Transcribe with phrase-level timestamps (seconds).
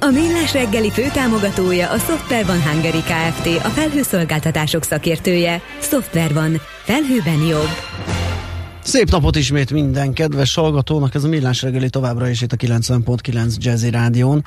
[0.00, 3.46] A Millás reggeli főtámogatója a Software van Hungary Kft.
[3.64, 5.62] A felhőszolgáltatások szakértője.
[5.80, 6.60] Software van.
[6.84, 7.68] Felhőben jobb.
[8.82, 13.56] Szép napot ismét minden kedves hallgatónak, ez a Millás reggeli továbbra is itt a 90.9
[13.56, 14.44] Jazzy Rádión.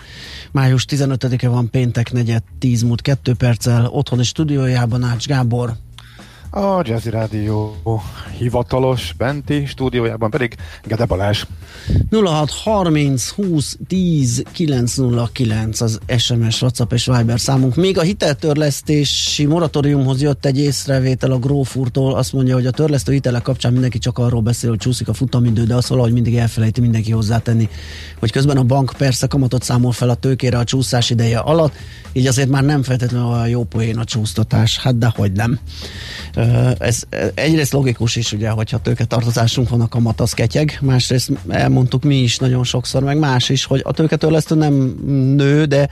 [0.51, 5.73] Május 15-e van péntek, negyed 10 múlt 2 perccel, otthoni stúdiójában Ács Gábor,
[6.51, 7.75] a Jazzy Rádió
[8.37, 11.43] hivatalos benti stúdiójában pedig Gede Balázs.
[12.09, 17.75] 0630 20 10 909 az SMS, WhatsApp és Viber számunk.
[17.75, 22.15] Még a hiteltörlesztési moratóriumhoz jött egy észrevétel a Grófúrtól.
[22.15, 25.63] Azt mondja, hogy a törlesztő hitelek kapcsán mindenki csak arról beszél, hogy csúszik a futamidő,
[25.63, 27.69] de azt valahogy mindig elfelejti mindenki hozzátenni,
[28.19, 31.73] hogy közben a bank persze kamatot számol fel a tőkére a csúszás ideje alatt,
[32.13, 34.79] így azért már nem feltétlenül a jó poén a csúsztatás.
[34.79, 35.59] Hát de hogy nem.
[36.77, 37.03] Ez
[37.33, 42.37] egyrészt logikus is, ugye, hogyha tőketartozásunk van, a kamat az ketyeg, másrészt elmondtuk mi is
[42.37, 44.73] nagyon sokszor, meg más is, hogy a tőketörlesztő nem
[45.35, 45.89] nő, de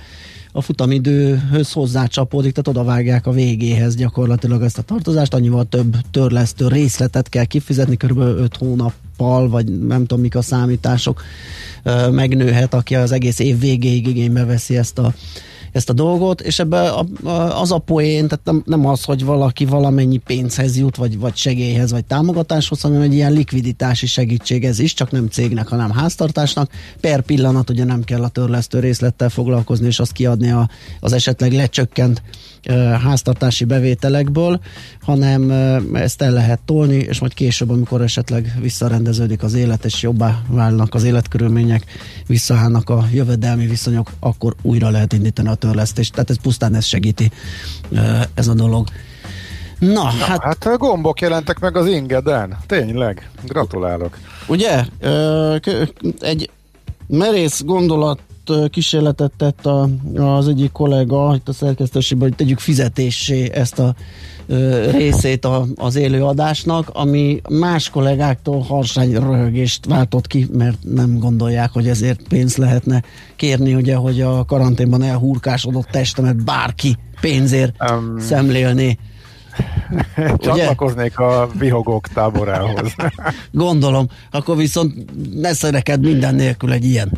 [0.52, 7.30] a futamidőhöz hozzácsapódik, tehát odavágják a végéhez gyakorlatilag ezt a tartozást, annyival több törlesztő részletet
[7.30, 8.18] kell kifizetni, kb.
[8.18, 11.24] 5 hónappal, vagy nem tudom mik a számítások,
[12.12, 15.14] megnőhet, aki az egész év végéig igénybe veszi ezt a
[15.72, 19.26] ezt a dolgot, és ebbe a, a, az a poén, tehát nem, nem az, hogy
[19.26, 24.80] valaki valamennyi pénzhez jut, vagy, vagy segélyhez, vagy támogatáshoz, hanem egy ilyen likviditási segítség ez
[24.80, 26.72] is, csak nem cégnek, hanem háztartásnak.
[27.02, 31.52] Per pillanat ugye nem kell a törlesztő részlettel foglalkozni, és azt kiadni a, az esetleg
[31.52, 32.22] lecsökkent
[33.02, 34.60] háztartási bevételekből,
[35.02, 35.52] hanem
[35.94, 40.94] ezt el lehet tolni, és majd később, amikor esetleg visszarendeződik az élet, és jobbá válnak
[40.94, 41.86] az életkörülmények,
[42.28, 46.12] visszaállnak a jövedelmi viszonyok, akkor újra lehet indítani a törlesztést.
[46.14, 47.32] Tehát ez pusztán ez segíti
[48.34, 48.88] ez a dolog.
[49.80, 50.44] Na, Na hát...
[50.44, 52.58] hát gombok jelentek meg az ingeden.
[52.66, 53.30] Tényleg.
[53.46, 54.18] Gratulálok.
[54.48, 54.86] Ugye?
[56.20, 56.50] Egy
[57.08, 58.20] merész gondolat
[58.70, 63.96] kísérletet tett a, az egyik kollega itt a szerkesztőségben, hogy tegyük fizetésé ezt a
[64.92, 71.72] részét a, az élő adásnak, ami más kollégáktól harsány röhögést váltott ki, mert nem gondolják,
[71.72, 73.04] hogy ezért pénzt lehetne
[73.36, 78.98] kérni, ugye, hogy a karanténban elhurkásodott testemet bárki pénzért um, szemlélni.
[80.38, 82.96] Csatlakoznék a vihogók táborához.
[83.52, 84.94] Gondolom, akkor viszont
[85.34, 87.12] ne szereked minden nélkül egy ilyen.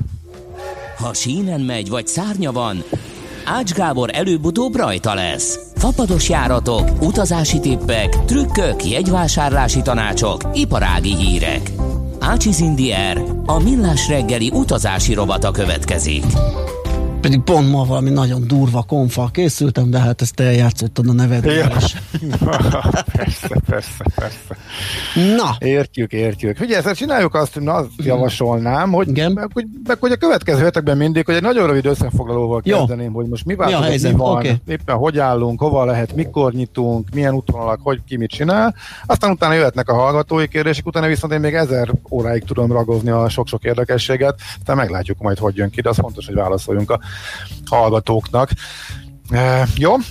[1.01, 2.84] Ha sínen megy, vagy szárnya van,
[3.45, 5.59] Ács Gábor előbb-utóbb rajta lesz.
[5.75, 11.72] Fapados járatok, utazási tippek, trükkök, jegyvásárlási tanácsok, iparági hírek.
[12.19, 16.23] Ácsiz Indier, a millás reggeli utazási rovata következik.
[17.21, 21.71] Pedig pont ma valami nagyon durva konfa készültem, de hát ezt eljátszottad a nevedről ja.
[21.77, 21.95] is.
[23.17, 24.57] persze, persze, persze.
[25.35, 25.55] Na.
[25.59, 26.59] Értjük, értjük.
[26.59, 29.31] Ugye ezt csináljuk azt, na, azt javasolnám, hogy, Igen?
[29.31, 32.77] Meg, hogy, meg, hogy a következő hetekben mindig, hogy egy nagyon rövid összefoglalóval Jó.
[32.77, 34.55] kezdeném, hogy most mi változott, mi, mi van, okay.
[34.67, 38.75] éppen hogy állunk, hova lehet, mikor nyitunk, milyen útvonalak, hogy ki mit csinál.
[39.05, 43.29] Aztán utána jöhetnek a hallgatói kérdések, utána viszont én még ezer óráig tudom ragozni a
[43.29, 46.99] sok-sok érdekességet, aztán meglátjuk majd, hogy jön ki, de az fontos, hogy válaszoljunk a
[47.66, 48.49] hallgatóknak.
[49.29, 49.94] E, jó?
[49.94, 50.03] Oké,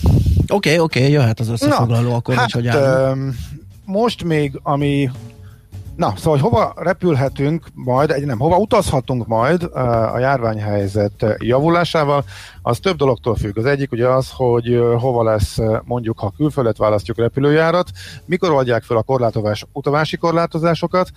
[0.49, 3.13] okay, oké, okay, jöhet az összefoglaló, Na, akkor hát, hogy e,
[3.85, 5.11] Most még, ami
[6.01, 9.63] Na, szóval, hogy hova repülhetünk majd, egy nem, hova utazhatunk majd
[10.13, 12.25] a járványhelyzet javulásával,
[12.63, 13.59] az több dologtól függ.
[13.59, 17.91] Az egyik ugye az, hogy hova lesz mondjuk, ha külföldet választjuk repülőjárat,
[18.25, 21.11] mikor oldják fel a korlátozás, utavási korlátozásokat,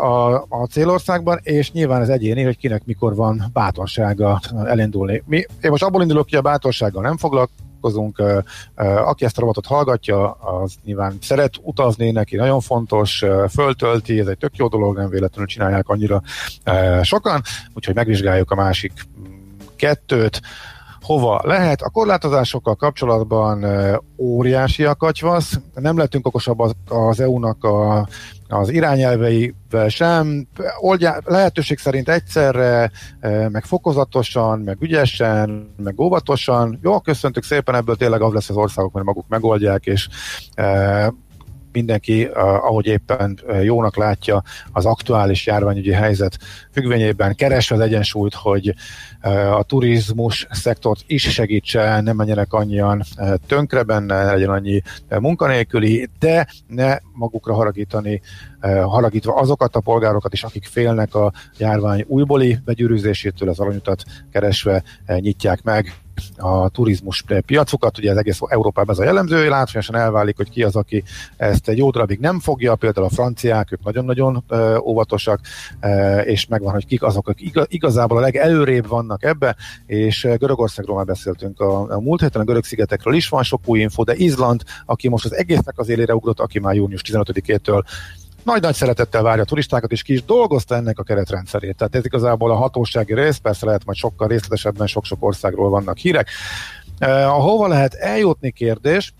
[0.00, 5.22] a, a célországban, és nyilván ez egyéni, hogy kinek mikor van bátorsága elindulni.
[5.26, 8.22] Mi, én most abból indulok ki, a bátorsággal nem foglalkozunk,
[9.04, 14.38] aki ezt a robotot hallgatja, az nyilván szeret utazni, neki nagyon fontos, föltölti, ez egy
[14.38, 16.22] tök jó dolog, nem véletlenül csinálják annyira
[17.02, 17.42] sokan,
[17.74, 18.92] úgyhogy megvizsgáljuk a másik
[19.76, 20.40] kettőt,
[21.00, 21.82] hova lehet.
[21.82, 23.66] A korlátozásokkal kapcsolatban
[24.16, 28.08] óriási a katyvasz, nem lettünk okosabb az, az EU-nak a
[28.48, 30.46] az irányelveivel sem,
[30.78, 32.90] oldja, lehetőség szerint egyszerre,
[33.20, 36.78] e, meg fokozatosan, meg ügyesen, meg óvatosan.
[36.82, 40.08] Jó, köszöntük szépen, ebből tényleg az lesz az országok, mert maguk megoldják, és
[40.54, 41.12] e,
[41.76, 44.42] mindenki, ahogy éppen jónak látja
[44.72, 46.38] az aktuális járványügyi helyzet
[46.72, 47.34] függvényében.
[47.34, 48.74] Keresve az egyensúlyt, hogy
[49.52, 53.02] a turizmus szektort is segítse, nem menjenek annyian
[53.46, 58.20] tönkre benne, legyen annyi munkanélküli, de ne magukra haragítani,
[58.84, 64.02] haragítva azokat a polgárokat is, akik félnek a járvány újbóli begyűrűzésétől, az aranyutat
[64.32, 65.94] keresve nyitják meg
[66.36, 70.76] a turizmus piacokat, ugye az egész Európában ez a jellemző, látványosan elválik, hogy ki az,
[70.76, 71.02] aki
[71.36, 74.44] ezt egy jó darabig nem fogja, például a franciák, ők nagyon-nagyon
[74.84, 75.40] óvatosak,
[76.24, 81.60] és megvan, hogy kik azok, akik igazából a legelőrébb vannak ebbe, és Görögországról már beszéltünk
[81.60, 85.08] a, a múlt héten, a görög szigetekről is van sok új info, de Izland, aki
[85.08, 87.82] most az egésznek az élére ugrott, aki már június 15-től
[88.46, 91.76] nagy-nagy szeretettel várja a turistákat, és ki is dolgozta ennek a keretrendszerét.
[91.76, 96.28] Tehát ez igazából a hatósági rész, persze lehet majd sokkal részletesebben sok-sok országról vannak hírek.
[97.00, 99.12] Uh, hova lehet eljutni kérdés,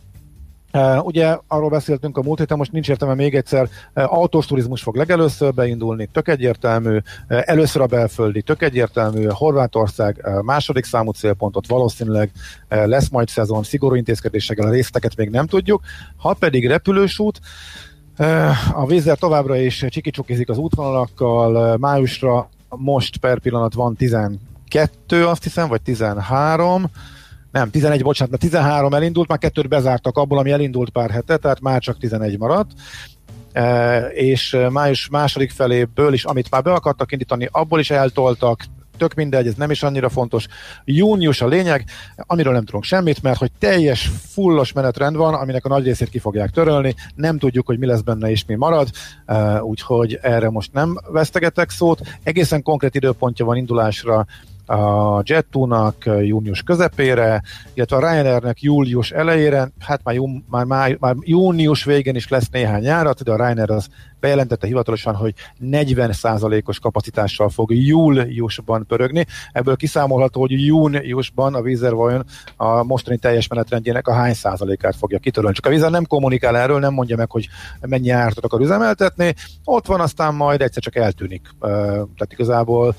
[0.73, 4.82] Uh, ugye arról beszéltünk a múlt héten, most nincs értelme még egyszer, uh, autós turizmus
[4.82, 12.31] fog legelőször beindulni, tök egyértelmű, először a belföldi, tök egyértelmű, Horvátország második számú célpontot valószínűleg
[12.69, 15.82] lesz majd szezon, szigorú intézkedésekkel a részteket még nem tudjuk,
[16.17, 17.40] ha pedig repülős út,
[18.73, 25.69] a vízzel továbbra is csikicsukizik az útvonalakkal, májusra most per pillanat van 12, azt hiszem,
[25.69, 26.91] vagy 13,
[27.53, 31.61] nem, 11, bocsánat, mert 13 elindult, már kettőt bezártak abból, ami elindult pár hete, tehát
[31.61, 32.71] már csak 11 maradt.
[34.13, 38.65] És május második feléből is, amit már be akartak indítani, abból is eltoltak,
[38.96, 40.46] tök mindegy, ez nem is annyira fontos.
[40.84, 41.84] Június a lényeg,
[42.16, 46.19] amiről nem tudunk semmit, mert hogy teljes fullos menetrend van, aminek a nagy részét ki
[46.19, 48.88] fogják törölni, nem tudjuk, hogy mi lesz benne és mi marad,
[49.60, 52.00] úgyhogy erre most nem vesztegetek szót.
[52.22, 54.26] Egészen konkrét időpontja van indulásra
[54.66, 57.43] a Jet2-nak június közepére,
[57.75, 60.64] illetve a Ryanairnek július elejére, hát már, jú, már,
[60.98, 63.88] már június végén is lesz néhány járat, de a Ryanair az
[64.21, 69.27] bejelentette hivatalosan, hogy 40%-os kapacitással fog júliusban pörögni.
[69.53, 72.25] Ebből kiszámolható, hogy júniusban a Vizer vajon
[72.57, 75.57] a mostani teljes menetrendjének a hány százalékát fogja kitörölni.
[75.57, 77.49] Csak a Vizer nem kommunikál erről, nem mondja meg, hogy
[77.81, 79.35] mennyi ártot akar üzemeltetni.
[79.65, 81.49] Ott van, aztán majd egyszer csak eltűnik.
[81.61, 82.95] Tehát igazából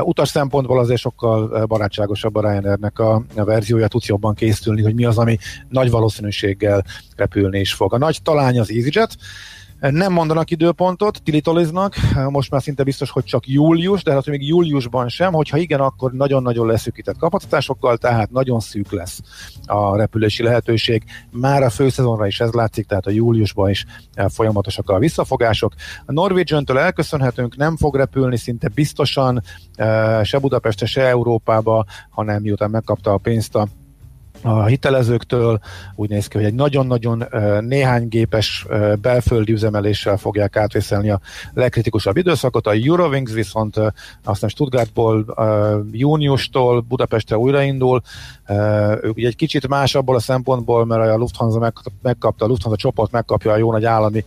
[0.00, 5.04] utas szempontból azért sokkal barátságosabb a Ryanairnek a, a verziója, tudsz jobban készülni, hogy mi
[5.04, 5.38] az, ami
[5.68, 6.84] nagy valószínűséggel
[7.16, 7.94] repülni is fog.
[7.94, 9.16] A nagy talány az EasyJet,
[9.80, 11.94] nem mondanak időpontot, tilitoliznak,
[12.28, 16.12] most már szinte biztos, hogy csak július, de hát még júliusban sem, hogyha igen, akkor
[16.12, 19.20] nagyon-nagyon leszűkített kapacitásokkal, tehát nagyon szűk lesz
[19.66, 21.04] a repülési lehetőség.
[21.30, 23.84] Már a főszezonra is ez látszik, tehát a júliusban is
[24.28, 25.72] folyamatosak a visszafogások.
[26.06, 29.42] A Norwegian-től elköszönhetünk, nem fog repülni szinte biztosan
[29.74, 33.68] eh, se Budapestre, se Európába, hanem miután megkapta a pénzt a
[34.42, 35.58] a hitelezőktől.
[35.94, 37.24] Úgy néz ki, hogy egy nagyon-nagyon
[37.60, 38.66] néhány gépes
[39.00, 41.20] belföldi üzemeléssel fogják átvészelni a
[41.54, 42.66] legkritikusabb időszakot.
[42.66, 43.80] A Eurowings viszont
[44.24, 45.24] aztán Stuttgartból
[45.90, 48.02] júniustól Budapestre újraindul.
[49.02, 51.72] Ők egy kicsit más abból a szempontból, mert a Lufthansa
[52.02, 54.24] megkapta, a Lufthansa csoport megkapja a jó nagy állami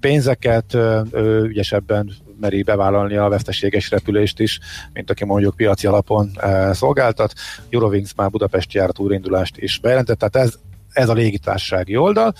[0.00, 0.74] pénzeket,
[1.12, 4.60] ő ügyesebben meri bevállalni a veszteséges repülést is,
[4.92, 7.32] mint aki mondjuk piaci alapon e, szolgáltat.
[7.70, 10.54] Eurowings már Budapesti járat újraindulást is bejelentett, tehát ez,
[10.92, 12.34] ez a légitársági oldal.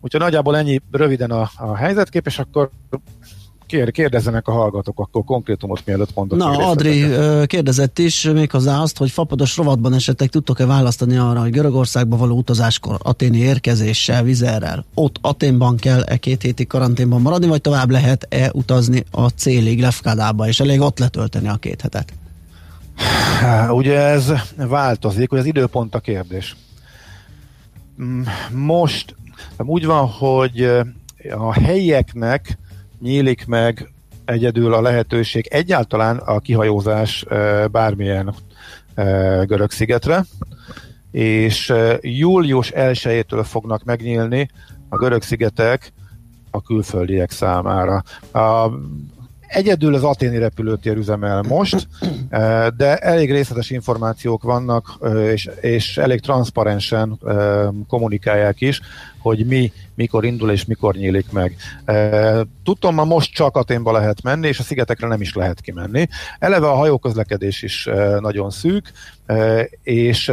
[0.00, 2.70] Úgyhogy nagyjából ennyi röviden a, a helyzetkép, és akkor
[3.66, 6.38] Kér, kérdezzenek a hallgatók akkor konkrétumot, mielőtt mondok.
[6.38, 7.04] Na, Adri
[7.46, 12.98] kérdezett is méghozzá azt, hogy fapados rovatban esetleg tudtok-e választani arra, hogy Görögországba való utazáskor
[13.02, 19.28] aténi érkezéssel, vizerrel, ott Aténban kell-e két hétig karanténban maradni, vagy tovább lehet-e utazni a
[19.28, 22.12] célig Lefkádába, és elég ott letölteni a két hetet?
[23.70, 26.56] Ugye ez változik, hogy az időpont a kérdés.
[28.02, 29.14] Mm, most
[29.58, 30.62] úgy van, hogy
[31.30, 32.58] a helyieknek
[33.00, 33.92] nyílik meg
[34.24, 37.24] egyedül a lehetőség egyáltalán a kihajózás
[37.70, 38.34] bármilyen
[39.42, 40.24] görög szigetre,
[41.10, 44.50] és július 1-től fognak megnyílni
[44.88, 45.92] a görög szigetek
[46.50, 48.02] a külföldiek számára.
[48.32, 48.70] A
[49.46, 51.88] Egyedül az aténi repülőtér üzemel most,
[52.76, 54.98] de elég részletes információk vannak,
[55.32, 57.18] és, és elég transzparensen
[57.88, 58.80] kommunikálják is,
[59.18, 61.56] hogy mi mikor indul és mikor nyílik meg.
[62.64, 66.06] Tudtam, ma most csak Aténba lehet menni, és a szigetekre nem is lehet kimenni.
[66.38, 67.88] Eleve a hajóközlekedés is
[68.20, 68.92] nagyon szűk,
[69.82, 70.32] és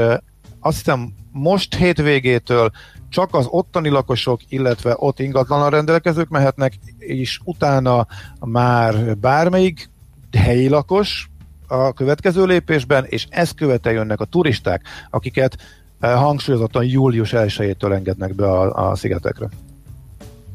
[0.59, 2.71] azt hiszem most hétvégétől
[3.13, 8.07] csak az ottani lakosok, illetve ott ingatlanan rendelkezők mehetnek, és utána
[8.39, 9.89] már bármelyik
[10.37, 11.29] helyi lakos
[11.67, 15.57] a következő lépésben, és ezt követe jönnek a turisták, akiket
[15.99, 19.49] eh, hangsúlyozottan július 1-től engednek be a, a szigetekre.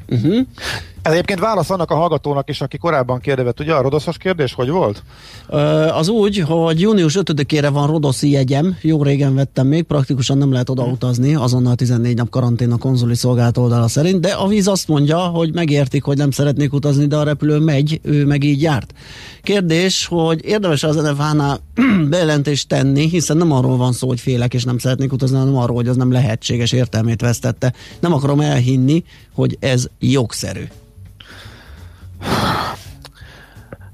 [0.08, 0.46] Uh-huh.
[1.02, 4.68] Ez egyébként válasz annak a hallgatónak is, aki korábban kérdezett, ugye a rodoszos kérdés, hogy
[4.68, 5.02] volt?
[5.92, 10.68] Az úgy, hogy június 5-ére van rodoszi jegyem, jó régen vettem még, praktikusan nem lehet
[10.68, 14.88] oda utazni, azonnal 14 nap karantén a konzuli szolgált oldala szerint, de a víz azt
[14.88, 18.92] mondja, hogy megértik, hogy nem szeretnék utazni, de a repülő megy, ő meg így járt.
[19.42, 21.60] Kérdés, hogy érdemes az NFH-nál
[22.10, 25.76] bejelentést tenni, hiszen nem arról van szó, hogy félek és nem szeretnék utazni, hanem arról,
[25.76, 27.72] hogy az nem lehetséges értelmét vesztette.
[28.00, 30.64] Nem akarom elhinni, hogy ez jogszerű.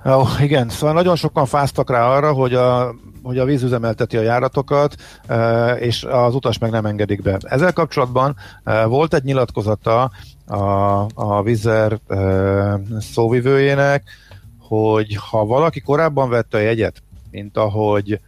[0.07, 4.23] Ó, igen, szóval nagyon sokan fáztak rá arra, hogy a, hogy a víz üzemelteti a
[4.23, 7.39] járatokat, e, és az utas meg nem engedik be.
[7.43, 10.11] Ezzel kapcsolatban e, volt egy nyilatkozata
[10.47, 10.59] a,
[11.15, 12.19] a Vizer e,
[13.01, 14.03] szóvivőjének,
[14.59, 18.21] hogy ha valaki korábban vette a jegyet, mint ahogy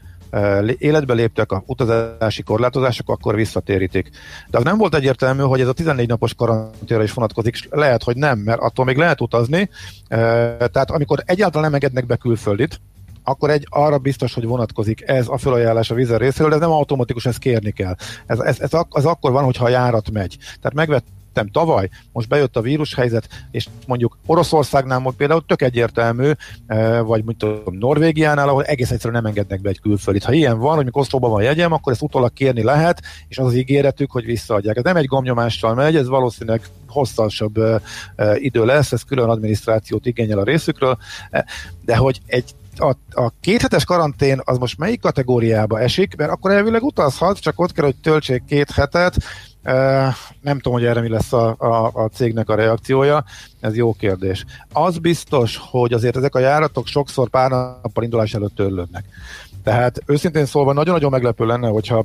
[0.79, 4.11] életbe léptek a utazási korlátozások, akkor visszatérítik.
[4.51, 8.17] De az nem volt egyértelmű, hogy ez a 14 napos karanténra is vonatkozik, lehet, hogy
[8.17, 9.71] nem, mert attól még lehet utazni.
[10.09, 12.81] Tehát amikor egyáltalán nem engednek be külföldit,
[13.29, 16.71] akkor egy arra biztos, hogy vonatkozik ez a felajánlás a vízer részéről, de ez nem
[16.71, 17.95] automatikus, ezt kérni kell.
[18.27, 20.37] Ez, ez, ez, az akkor van, hogyha a járat megy.
[20.39, 21.05] Tehát megvett
[21.37, 26.31] vettem tavaly, most bejött a vírushelyzet, és mondjuk Oroszországnál most például tök egyértelmű,
[26.67, 30.25] eh, vagy mondjuk Norvégiánál, ahol egész egyszerűen nem engednek be egy külföldit.
[30.25, 33.47] Ha ilyen van, hogy mikor Oszlóban van jegyem, akkor ezt utólag kérni lehet, és az
[33.47, 34.77] az ígéretük, hogy visszaadják.
[34.77, 37.81] Ez nem egy gomnyomással megy, ez valószínűleg hosszasabb uh,
[38.35, 40.99] idő lesz, ez külön adminisztrációt igényel a részükről,
[41.85, 46.83] de hogy egy a, a kéthetes karantén az most melyik kategóriába esik, mert akkor elvileg
[46.83, 49.17] utazhat, csak ott kell, hogy töltsék két hetet,
[50.41, 53.25] nem tudom, hogy erre mi lesz a, a, a cégnek a reakciója,
[53.61, 54.45] ez jó kérdés.
[54.73, 59.05] Az biztos, hogy azért ezek a járatok sokszor pár nappal indulás előtt törlődnek.
[59.63, 62.05] Tehát őszintén szólva nagyon-nagyon meglepő lenne, hogyha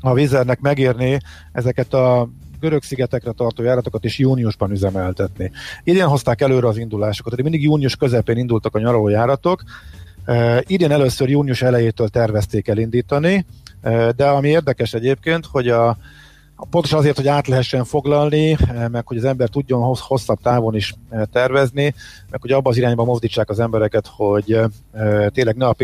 [0.00, 1.18] a Vizernek megérné
[1.52, 2.28] ezeket a
[2.60, 5.50] görög szigetekre tartó járatokat is júniusban üzemeltetni.
[5.84, 9.62] Idén hozták előre az indulásokat, tehát mindig június közepén indultak a nyaraló járatok,
[10.66, 13.46] idén először június elejétől tervezték elindítani,
[14.16, 15.96] de ami érdekes egyébként, hogy a,
[16.70, 20.94] Pontosan azért, hogy át lehessen foglalni, eh, meg hogy az ember tudjon hosszabb távon is
[21.10, 21.94] eh, tervezni,
[22.30, 25.76] meg hogy abba az irányba mozdítsák az embereket, hogy eh, tényleg ne a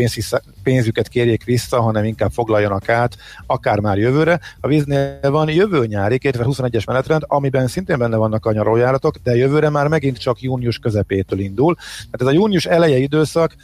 [0.63, 4.39] pénzüket kérjék vissza, hanem inkább foglaljanak át, akár már jövőre.
[4.59, 9.69] A víznél van jövő nyári 2021-es menetrend, amiben szintén benne vannak a nyaralójáratok, de jövőre
[9.69, 11.75] már megint csak június közepétől indul.
[11.75, 13.55] Tehát ez a június eleje időszak,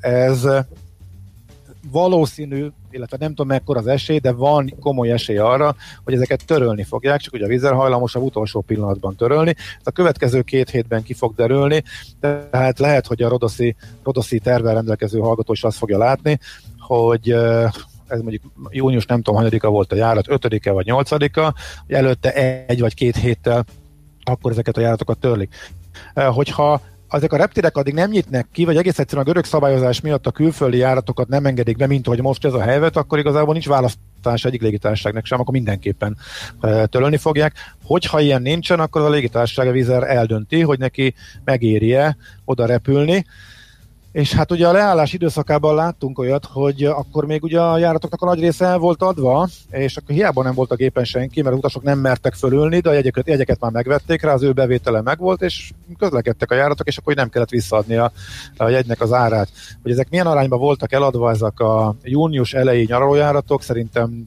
[0.00, 0.46] ez
[1.90, 6.82] valószínű, illetve nem tudom mekkora az esély, de van komoly esély arra, hogy ezeket törölni
[6.84, 9.54] fogják, csak hogy a vízer hajlamosabb utolsó pillanatban törölni.
[9.58, 11.82] Ez a következő két hétben ki fog derülni,
[12.20, 16.38] tehát lehet, hogy a Rodoszi, Rodoszi tervvel rendelkező hallgató is azt fogja látni,
[16.78, 17.30] hogy
[18.06, 21.54] ez mondjuk június nem tudom, hanyadika volt a járat, ötödike vagy nyolcadika,
[21.86, 22.32] előtte
[22.66, 23.64] egy vagy két héttel
[24.28, 25.54] akkor ezeket a járatokat törlik.
[26.14, 26.80] Hogyha
[27.10, 30.30] ezek a reptérek addig nem nyitnek ki, vagy egész egyszerűen a görög szabályozás miatt a
[30.30, 34.44] külföldi járatokat nem engedik be, mint hogy most ez a helyzet, akkor igazából nincs választás
[34.44, 36.16] egyik légitársaságnak sem, akkor mindenképpen
[36.60, 37.54] e, törölni fogják.
[37.84, 43.24] Hogyha ilyen nincsen, akkor a légitársaság a vízer eldönti, hogy neki megéri-e oda repülni,
[44.12, 48.26] és hát ugye a leállás időszakában láttunk olyat, hogy akkor még ugye a járatoknak a
[48.26, 51.82] nagy része el volt adva, és akkor hiába nem volt a gépen senki, mert utasok
[51.82, 55.70] nem mertek fölülni, de a jegyeket, jegyeket már megvették rá, az ő bevétele megvolt, és
[55.98, 58.12] közlekedtek a járatok, és akkor nem kellett visszaadni a,
[58.56, 59.48] a jegynek az árát.
[59.82, 64.26] Hogy ezek milyen arányban voltak eladva ezek a június elejé nyaralójáratok, szerintem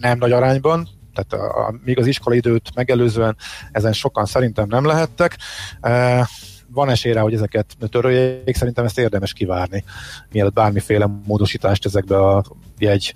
[0.00, 3.36] nem nagy arányban, tehát a, a, még az iskolai időt megelőzően
[3.72, 5.36] ezen sokan szerintem nem lehettek.
[5.80, 6.28] E,
[6.72, 9.84] van esély rá, hogy ezeket töröljék, szerintem ezt érdemes kivárni,
[10.32, 12.44] mielőtt bármiféle módosítást ezekbe a
[12.78, 13.12] jegy,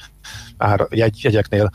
[0.57, 1.71] ár, jegy, jegyeknél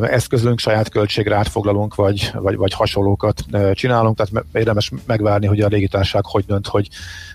[0.00, 6.24] eszközlünk, saját költségre átfoglalunk, vagy, vagy, vagy hasonlókat csinálunk, tehát érdemes megvárni, hogy a légitárság
[6.24, 6.88] hogy dönt, hogy,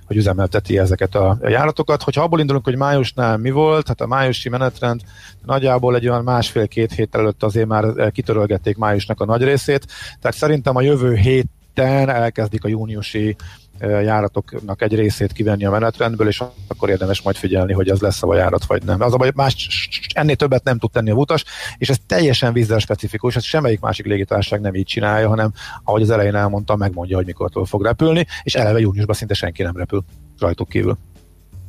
[0.05, 2.03] hogy üzemelteti ezeket a járatokat.
[2.03, 5.01] Hogyha abból indulunk, hogy májusnál mi volt, hát a májusi menetrend
[5.45, 9.87] nagyjából egy olyan másfél-két hét előtt azért már kitörölgették májusnak a nagy részét,
[10.21, 13.35] tehát szerintem a jövő hét elkezdik a júniusi
[13.79, 18.35] járatoknak egy részét kivenni a menetrendből, és akkor érdemes majd figyelni, hogy az lesz a
[18.35, 19.01] járat, vagy nem.
[19.01, 21.43] Az a baj, más, ennél többet nem tud tenni a utas,
[21.77, 25.53] és ez teljesen vízzel specifikus, ez semmelyik másik légitársaság nem így csinálja, hanem
[25.83, 29.77] ahogy az elején elmondtam, megmondja, hogy mikor fog repülni, és eleve júniusban szinte senki nem
[29.77, 30.03] repül
[30.39, 30.97] rajtuk kívül.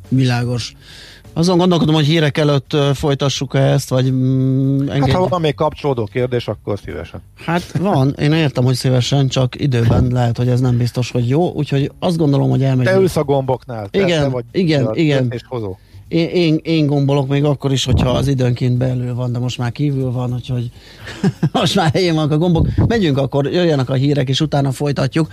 [0.08, 0.74] Világos.
[1.36, 6.04] Azon gondolkodom, hogy hírek előtt folytassuk -e ezt, vagy mm, Hát ha van még kapcsolódó
[6.04, 7.22] kérdés, akkor szívesen.
[7.44, 11.52] Hát van, én értem, hogy szívesen, csak időben lehet, hogy ez nem biztos, hogy jó,
[11.52, 12.86] úgyhogy azt gondolom, hogy elmegy.
[12.86, 13.88] Te ülsz a gomboknál.
[13.90, 15.26] Igen, te vagy igen, igen.
[15.30, 15.76] És hozó.
[16.14, 19.72] Én, én, én gombolok még akkor is, hogyha az időnként belül van, de most már
[19.72, 20.70] kívül van, úgyhogy
[21.52, 22.68] most már helyén vannak a gombok.
[22.86, 25.28] Megyünk akkor, jöjjenek a hírek, és utána folytatjuk.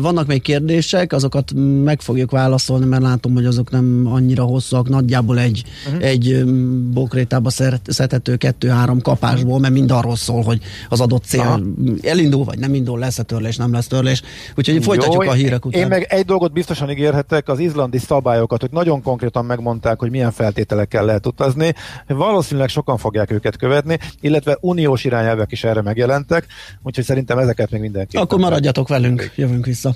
[0.00, 1.52] Vannak még kérdések, azokat
[1.84, 6.04] meg fogjuk válaszolni, mert látom, hogy azok nem annyira hosszúak, nagyjából egy, uh-huh.
[6.04, 6.44] egy
[6.92, 7.50] bokrétába
[7.86, 11.60] szetető kettő-három kapásból, mert mind arról szól, hogy az adott cél Aha.
[12.02, 14.22] elindul, vagy nem indul, lesz-e törlés, nem lesz törlés.
[14.56, 15.80] Úgyhogy folytatjuk Jó, a hírek után.
[15.80, 20.32] Én meg egy dolgot biztosan ígérhetek, az izlandi szabályokat, hogy nagyon konkrétan megmondták, hogy milyen
[20.32, 21.74] feltételekkel lehet utazni.
[22.06, 26.46] Valószínűleg sokan fogják őket követni, illetve uniós irányelvek is erre megjelentek,
[26.82, 28.16] úgyhogy szerintem ezeket még mindenki.
[28.16, 29.94] Akkor maradjatok velünk, jövünk vissza.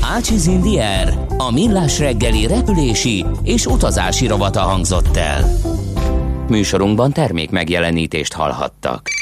[0.00, 5.44] Ácsiz Indier, a millás reggeli repülési és utazási rovata hangzott el.
[6.48, 9.21] Műsorunkban termék megjelenítést hallhattak.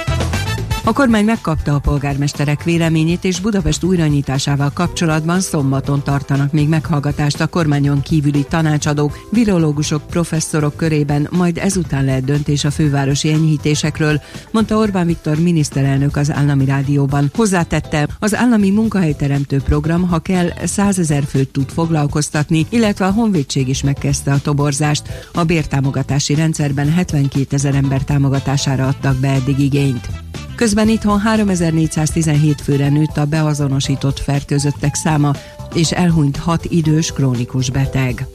[0.83, 7.47] A kormány megkapta a polgármesterek véleményét, és Budapest újranyitásával kapcsolatban szombaton tartanak még meghallgatást a
[7.47, 14.21] kormányon kívüli tanácsadók, virológusok, professzorok körében, majd ezután lehet döntés a fővárosi enyhítésekről,
[14.51, 17.31] mondta Orbán Viktor miniszterelnök az állami rádióban.
[17.35, 23.67] Hozzátette, az állami munkahelyteremtő program, ha kell, 100 ezer főt tud foglalkoztatni, illetve a honvédség
[23.67, 25.03] is megkezdte a toborzást.
[25.33, 30.09] A bértámogatási rendszerben 72 ezer ember támogatására adtak be eddig igényt.
[30.55, 35.33] Közben itthon 3417 főre nőtt a beazonosított fertőzöttek száma,
[35.73, 38.27] és elhunyt 6 idős krónikus beteg.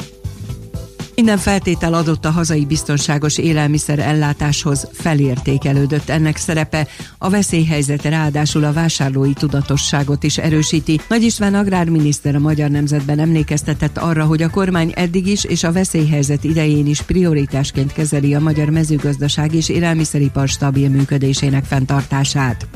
[1.16, 6.86] Minden feltétel adott a hazai biztonságos élelmiszer ellátáshoz, felértékelődött ennek szerepe,
[7.18, 11.00] a veszélyhelyzet ráadásul a vásárlói tudatosságot is erősíti.
[11.08, 15.72] Nagy István agrárminiszter a Magyar Nemzetben emlékeztetett arra, hogy a kormány eddig is és a
[15.72, 22.66] veszélyhelyzet idején is prioritásként kezeli a magyar mezőgazdaság és élelmiszeripar stabil működésének fenntartását.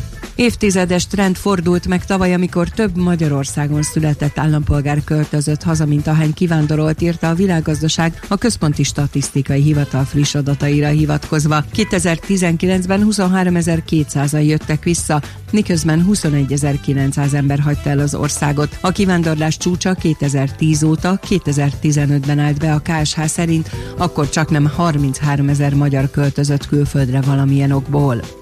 [0.41, 7.01] Évtizedes trend fordult meg tavaly, amikor több Magyarországon született állampolgár költözött haza, mint ahány kivándorolt,
[7.01, 11.65] írta a világgazdaság a Központi Statisztikai Hivatal friss adataira hivatkozva.
[11.75, 15.23] 2019-ben 23.200-an jöttek vissza,
[15.53, 18.79] miközben 21.900 ember hagyta el az országot.
[18.81, 25.49] A kivándorlás csúcsa 2010 óta 2015-ben állt be a KSH szerint, akkor csak nem 33
[25.49, 28.40] ezer magyar költözött külföldre valamilyen okból.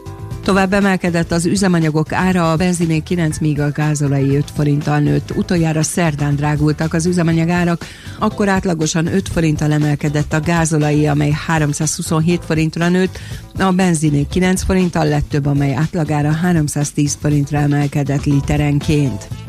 [0.48, 5.37] Tovább emelkedett az üzemanyagok ára, a benziné 9, míg a gázolai 5 forinttal nőtt.
[5.37, 7.84] Utoljára szerdán drágultak az üzemanyagárak,
[8.18, 13.18] akkor átlagosan 5 forinttal emelkedett a gázolai, amely 327 forintra nőtt,
[13.58, 19.47] a benziné 9 forinttal lett több, amely átlagára 310 forintra emelkedett literenként.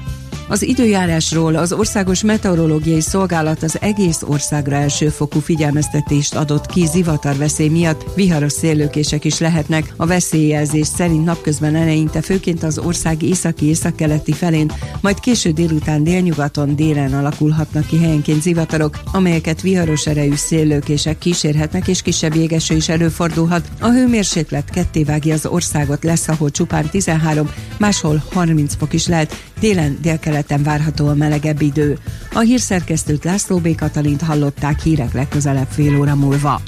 [0.52, 8.06] Az időjárásról az Országos Meteorológiai Szolgálat az egész országra elsőfokú figyelmeztetést adott ki zivatarveszély miatt.
[8.16, 9.94] Viharos szélőkések is lehetnek.
[9.98, 16.76] A veszélyjelzés szerint napközben eleinte főként az ország északi északkeleti felén, majd késő délután délnyugaton
[16.76, 23.68] délen alakulhatnak ki helyenként zivatarok, amelyeket viharos erejű szélőkések kísérhetnek és kisebb jégeső is előfordulhat.
[23.80, 29.44] A hőmérséklet ketté vágja az országot, lesz ahol csupán 13, máshol 30 fok is lehet,
[29.60, 31.98] délen délkelet keleten várható a melegebb idő.
[32.34, 33.76] A hírszerkesztőt László B.
[33.76, 36.62] Katalint hallották hírek legközelebb fél óra múlva.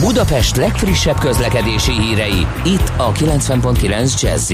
[0.00, 4.50] Budapest legfrissebb közlekedési hírei, itt a 90.9 jazz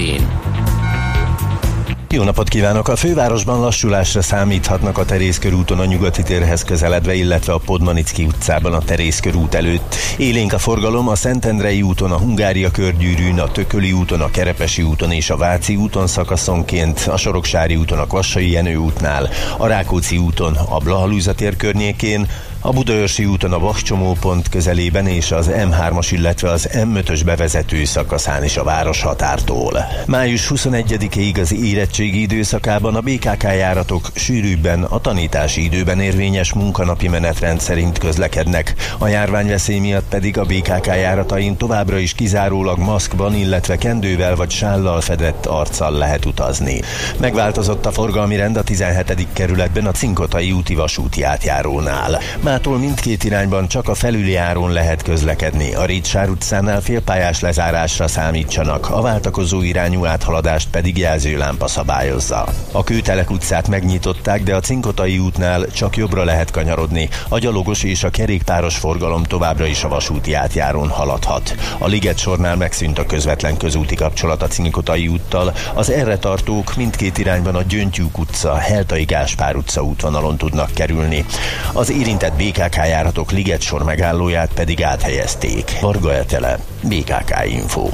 [2.09, 2.87] jó napot kívánok!
[2.87, 8.79] A fővárosban lassulásra számíthatnak a Terészkörúton a nyugati térhez közeledve, illetve a Podmanicki utcában a
[8.79, 9.95] Terészkörút előtt.
[10.17, 15.11] Élénk a forgalom a Szentendrei úton, a Hungária körgyűrűn, a Tököli úton, a Kerepesi úton
[15.11, 20.55] és a Váci úton szakaszonként, a Soroksári úton, a Kvassai Jenő útnál, a Rákóczi úton,
[20.55, 22.27] a Blahalúza tér környékén,
[22.61, 28.57] a Budaörsi úton a Vakcsomópont közelében és az M3-as, illetve az M5-ös bevezető szakaszán is
[28.57, 29.85] a város határtól.
[30.05, 37.59] Május 21-ig az érettségi időszakában a BKK járatok sűrűbben a tanítási időben érvényes munkanapi menetrend
[37.59, 44.35] szerint közlekednek, a járványveszély miatt pedig a BKK járatain továbbra is kizárólag maszkban, illetve kendővel
[44.35, 46.81] vagy sállal fedett arccal lehet utazni.
[47.19, 49.27] Megváltozott a forgalmi rend a 17.
[49.33, 52.19] kerületben a Cinkotai úti vasúti átjárónál.
[52.47, 55.73] Mától mindkét irányban csak a felüli áron lehet közlekedni.
[55.73, 62.45] A Ricsár utcánál félpályás lezárásra számítsanak, a váltakozó irányú áthaladást pedig jelzőlámpa szabályozza.
[62.71, 67.09] A Kőtelek utcát megnyitották, de a Cinkotai útnál csak jobbra lehet kanyarodni.
[67.29, 71.55] A gyalogos és a kerékpáros forgalom továbbra is a vasúti átjáron haladhat.
[71.77, 77.17] A Liget sornál megszűnt a közvetlen közúti kapcsolat a Cinkotai úttal, az erre tartók mindkét
[77.17, 81.25] irányban a Gyöngytyúk utca, Heltai Gáspár utca útvonalon tudnak kerülni.
[81.73, 85.79] Az érintett BKK járatok Liget sor megállóját pedig áthelyezték.
[85.81, 87.89] Varga Etele, BKK Info.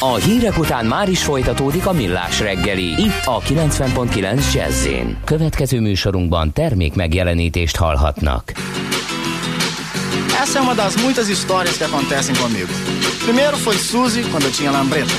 [0.00, 4.86] A hírek után már is folytatódik a millás reggeli, itt a 90.9 jazz
[5.24, 8.52] Következő műsorunkban termék megjelenítést hallhatnak.
[10.42, 12.72] Essa é uma das muitas histórias que acontecem comigo.
[13.24, 15.16] Primeiro foi Suzy, quando eu tinha lambreta.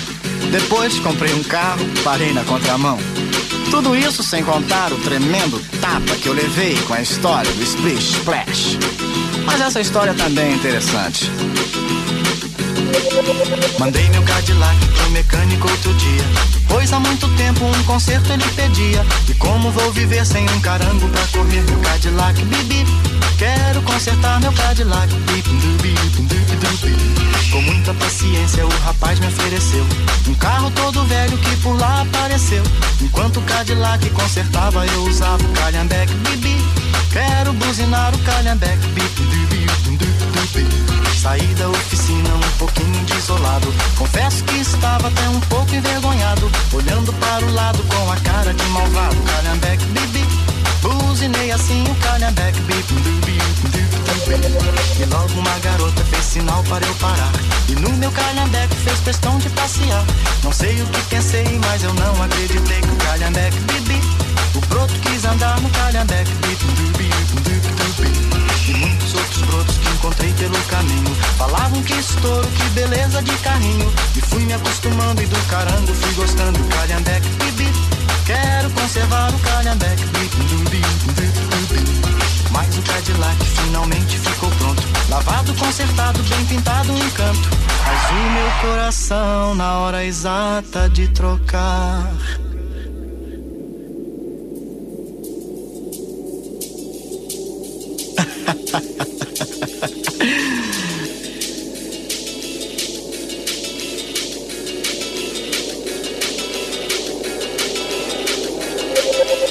[0.52, 3.19] Depois comprei um carro, parei na contramão.
[3.72, 8.18] Tudo isso sem contar o tremendo tapa que eu levei com a história do Splish
[8.18, 8.78] Splash.
[9.46, 11.32] Mas essa história também é interessante.
[13.80, 16.24] Mandei meu Cadillac pro mecânico outro dia.
[16.68, 19.06] Pois há muito tempo um conserto ele pedia.
[19.28, 22.42] E como vou viver sem um carango pra correr meu Cadillac?
[22.44, 22.86] Bibi,
[23.38, 25.14] quero consertar meu Cadillac.
[27.52, 29.84] Com muita paciência o rapaz me ofereceu
[30.28, 32.62] um carro todo velho que por lá apareceu.
[33.02, 36.14] Enquanto o Cadillac consertava eu usava o calhambeque.
[36.14, 36.58] Bibi,
[37.12, 38.88] quero buzinar o calhambeque.
[41.22, 43.74] Saí da oficina um pouquinho desolado.
[43.98, 46.50] Confesso que estava até um pouco envergonhado.
[46.72, 49.18] Olhando para o lado com a cara de malvado.
[49.24, 50.26] Calhambeque, bibi.
[50.82, 53.40] Buzinei assim o calhambeque, bibi.
[55.00, 57.32] E logo uma garota fez sinal para eu parar.
[57.68, 60.06] E no meu calhambeque fez questão de passear.
[60.44, 64.09] Não sei o que pensei, mas eu não acreditei que o calhambeque, bibi.
[64.70, 66.32] Broto quis andar no calhambeque.
[68.68, 71.16] E muitos outros brotos que encontrei pelo caminho.
[71.38, 73.92] Falavam que estouro, que beleza de carrinho.
[74.16, 77.72] E fui me acostumando e do carango fui gostando Calhambeque, bibi
[78.26, 80.04] Quero conservar o calhambeque
[82.52, 84.84] Mas o Cadillac finalmente ficou pronto.
[85.10, 87.50] Lavado, consertado, bem pintado, um encanto.
[87.86, 92.12] Mas o meu coração na hora exata de trocar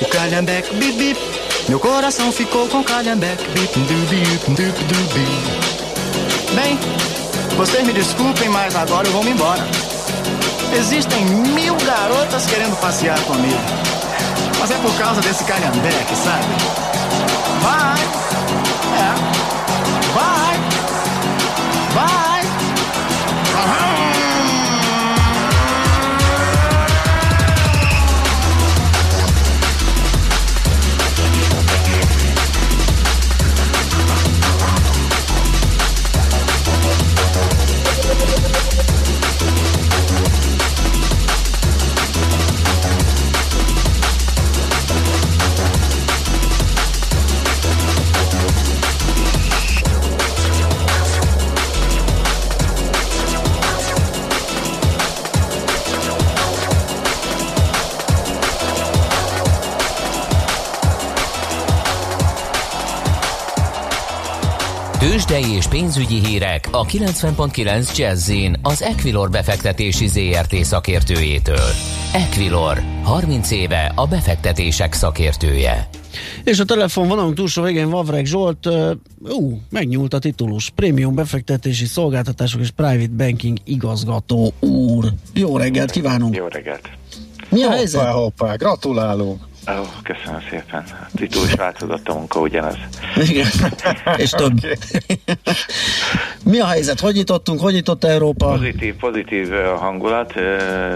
[0.00, 1.20] o calhambeque bip bip
[1.68, 5.68] Meu coração ficou com calhambeque bip bip bip bip
[6.54, 6.78] Bem,
[7.56, 9.62] vocês me desculpem, mas agora eu vou me embora.
[10.76, 13.58] Existem mil garotas querendo passear comigo.
[14.58, 16.46] Mas é por causa desse calhambeque, sabe?
[17.62, 17.98] Vai!
[18.98, 20.12] É.
[20.12, 20.47] Vai!
[65.38, 71.68] Tőzsdei és pénzügyi hírek a 90.9 jazz az Equilor befektetési ZRT szakértőjétől.
[72.12, 75.88] Equilor, 30 éve a befektetések szakértője.
[76.44, 78.68] És a telefon vonalunk túlsó végén Vavreg Zsolt,
[79.28, 85.12] ú, megnyúlt a titulus, prémium befektetési szolgáltatások és private banking igazgató úr.
[85.34, 86.36] Jó reggelt kívánunk!
[86.36, 86.90] Jó reggelt!
[87.48, 88.00] Mi a helyzet?
[88.00, 89.47] Hoppá, hoppá, gratulálunk!
[89.66, 90.84] Ó, köszönöm szépen.
[90.90, 92.76] A titul is változott a munka, ugyanaz.
[93.16, 93.46] Igen,
[94.16, 94.60] és több.
[96.48, 97.00] Mi a helyzet?
[97.00, 97.60] Hogy nyitottunk?
[97.60, 98.46] Hogy nyitott Európa?
[98.46, 100.34] Pozitív, pozitív a hangulat.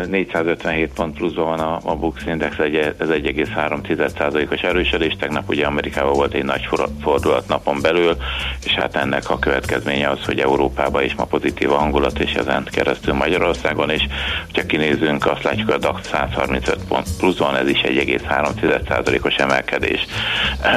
[0.08, 2.58] 457 pont pluszban van a, a Bux Index,
[2.98, 5.16] ez 1,3%-os erősödés.
[5.18, 6.68] Tegnap ugye Amerikában volt egy nagy
[7.00, 8.16] fordulat napon belül,
[8.64, 12.68] és hát ennek a következménye az, hogy Európában is ma pozitív a hangulat, és ezen
[12.70, 14.06] keresztül Magyarországon is.
[14.54, 20.06] Ha kinézünk, azt látjuk, a DAX 135 pont pluszban, ez is 1,3%-os emelkedés.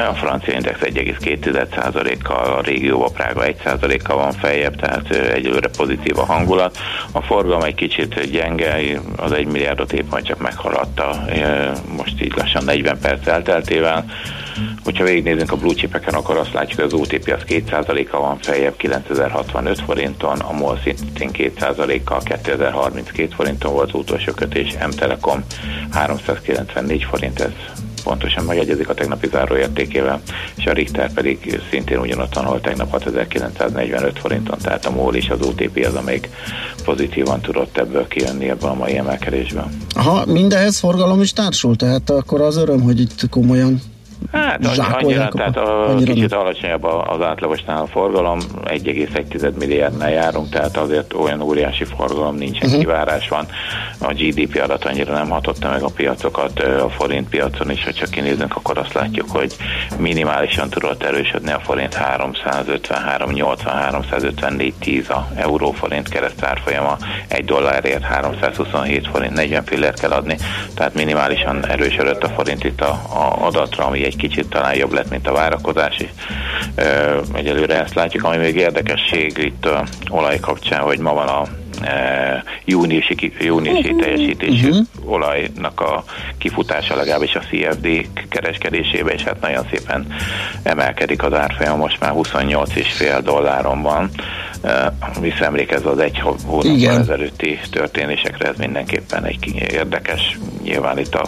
[0.09, 6.78] A francia index 1,2%-kal, a régióban Prága 1%-kal van feljebb, tehát egyelőre pozitív a hangulat.
[7.12, 8.78] A forgalom egy kicsit gyenge,
[9.15, 11.25] az 1 milliárdot épp majd csak meghaladta,
[11.97, 14.06] most így lassan 40 perc elteltével
[14.84, 18.75] Hogyha végignézünk a blue chipeken, akkor azt látjuk, hogy az OTP az 2%-a van feljebb
[18.78, 25.43] 9065 forinton, a MOL szintén 2%-kal 2032 forinton volt az utolsó kötés, M-Telekom
[25.91, 27.51] 394 forint, ez
[28.05, 30.21] pontosan megegyezik a tegnapi záróértékével,
[30.55, 35.41] és a Richter pedig szintén ugyanott ahol tegnap 6945 forinton, tehát a MOL és az
[35.41, 36.29] OTP az, amelyik
[36.83, 39.69] pozitívan tudott ebből kijönni ebből a mai emelkedésből.
[39.95, 43.81] Ha mindehez forgalom is társul, tehát akkor az öröm, hogy itt komolyan
[44.32, 46.39] Hát annyira, tehát a, annyira kicsit nem.
[46.39, 52.80] alacsonyabb az átlagosnál a forgalom, 1,1 milliárdnál járunk, tehát azért olyan óriási forgalom nincsen, uh-huh.
[52.82, 53.47] kivárás van.
[53.99, 58.56] A GDP adat annyira nem hatotta meg a piacokat, a forint piacon is, hogyha kinézünk,
[58.56, 59.56] akkor azt látjuk, hogy
[59.97, 66.97] minimálisan tudott erősödni a forint 353, 80, 354, 10 a euró forint keresztárfolyama,
[67.28, 70.38] egy dollárért 327 forint, 40 fillér kell adni,
[70.73, 75.09] tehát minimálisan erősödött a forint itt a, a adatra, ami egy kicsit talán jobb lett,
[75.09, 75.97] mint a várakozás.
[77.33, 81.43] Egyelőre ezt látjuk, ami még érdekesség itt a olaj kapcsán, hogy ma van a
[82.65, 84.01] júniusi, júniusi uh-huh.
[84.01, 85.11] teljesítésű uh-huh.
[85.11, 86.03] olajnak a
[86.37, 90.07] kifutása legalábbis a CFD kereskedésébe, és hát nagyon szépen
[90.63, 94.09] emelkedik az árfolyam, most már 28,5 dolláron van
[95.19, 101.25] visszaemlékezve az egy hónappal ezelőtti történésekre, ez mindenképpen egy érdekes, nyilván itt a,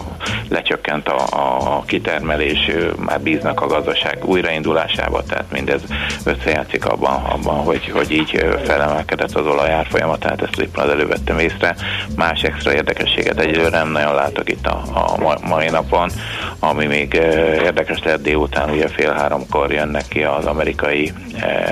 [0.48, 5.80] lecsökkent a, a kitermelés, már bíznak a gazdaság újraindulásába, tehát mindez
[6.24, 11.38] összejátszik abban, abban hogy, hogy így felemelkedett az olajárfolyama, tehát ezt éppen az előbb vettem
[11.38, 11.76] észre.
[12.16, 16.10] Más extra érdekességet egyelőre nem nagyon látok itt a, a mai napon,
[16.58, 17.14] ami még
[17.62, 21.12] érdekes lehet délután, ugye fél háromkor jönnek ki az amerikai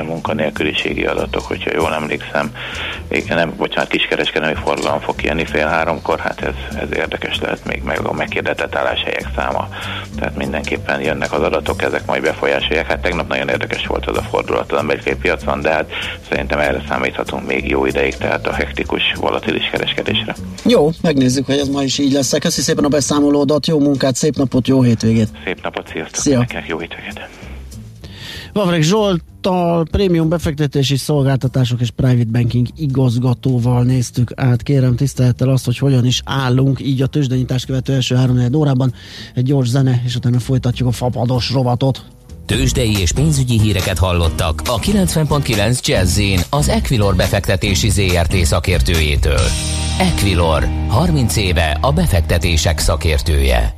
[0.07, 2.51] munkanélküliségi adatok, hogyha jól emlékszem,
[3.29, 8.01] nem, bocsánat, kiskereskedelmi forgalom fog kijönni fél háromkor, hát ez, ez érdekes lehet még meg
[8.01, 9.69] a megkérdetett álláshelyek száma.
[10.19, 12.87] Tehát mindenképpen jönnek az adatok, ezek majd befolyásolják.
[12.87, 15.90] Hát tegnap nagyon érdekes volt az a fordulat az amerikai piacon, de hát
[16.29, 20.35] szerintem erre számíthatunk még jó ideig, tehát a hektikus, volatilis kereskedésre.
[20.64, 22.38] Jó, megnézzük, hogy ez ma is így lesz.
[22.38, 25.29] Köszi szépen a beszámolódat, jó munkát, szép napot, jó hétvégét!
[25.45, 26.23] Szép napot, sziasztok!
[26.23, 26.38] Szia.
[26.38, 27.29] Neked, jó hétvégét!
[28.57, 34.62] Vavreg Zsolttal, prémium befektetési szolgáltatások és private banking igazgatóval néztük át.
[34.62, 38.92] Kérem tisztelettel azt, hogy hogyan is állunk így a tőzsdenyítás követő első három órában.
[39.35, 42.05] Egy gyors zene, és utána folytatjuk a fapados rovatot.
[42.47, 49.49] Tőzsdei és pénzügyi híreket hallottak a 90.9 jazz az Equilor befektetési ZRT szakértőjétől.
[49.99, 53.75] Equilor, 30 éve a befektetések szakértője.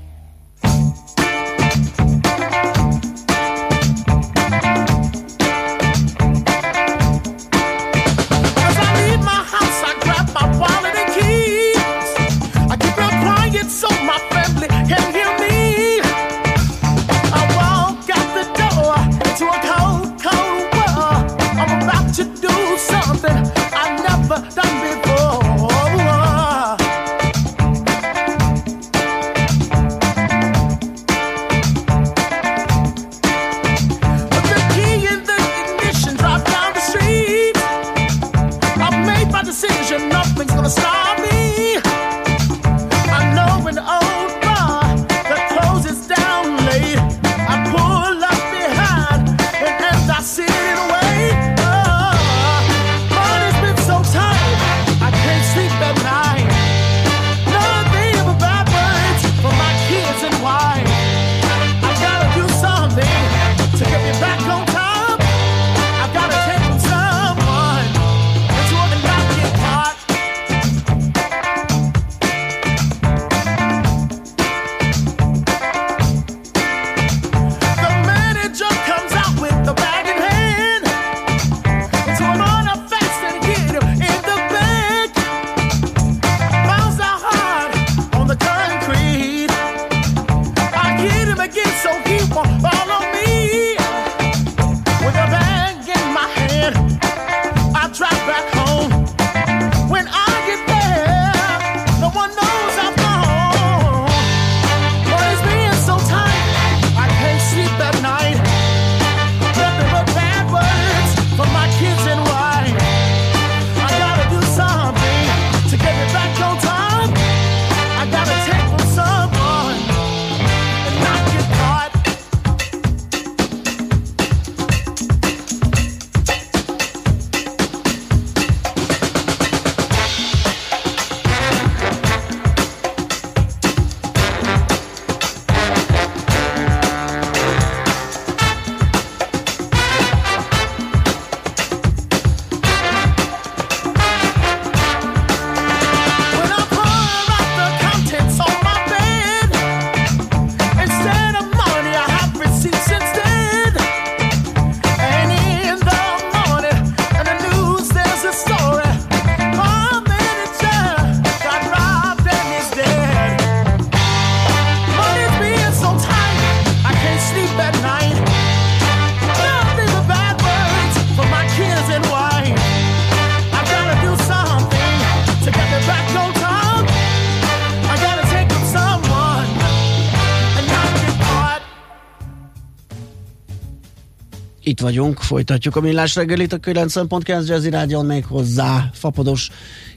[184.78, 189.50] Itt vagyunk, folytatjuk a millás reggelit a 90.9 Jazzy Rádion még hozzá fapados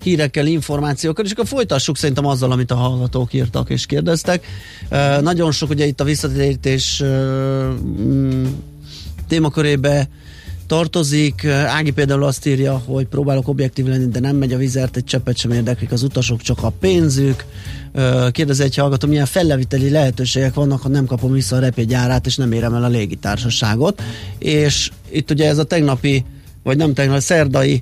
[0.04, 4.46] hírekkel, információkkal, és akkor folytassuk szerintem azzal, amit a hallgatók írtak és kérdeztek.
[5.22, 7.68] Nagyon sok ugye itt a visszatérítés uh,
[9.28, 10.10] témakörébe
[10.72, 11.46] tartozik.
[11.46, 15.38] Ági például azt írja, hogy próbálok objektív lenni, de nem megy a vizert, egy cseppet
[15.38, 17.46] sem érdeklik az utasok, csak a pénzük.
[18.32, 22.52] Kérdezi egy hallgató, milyen felleviteli lehetőségek vannak, ha nem kapom vissza a repjegyárát, és nem
[22.52, 24.02] érem el a légitársaságot.
[24.38, 26.26] És itt ugye ez a tegnapi,
[26.64, 27.82] vagy nem tegnap, szerdai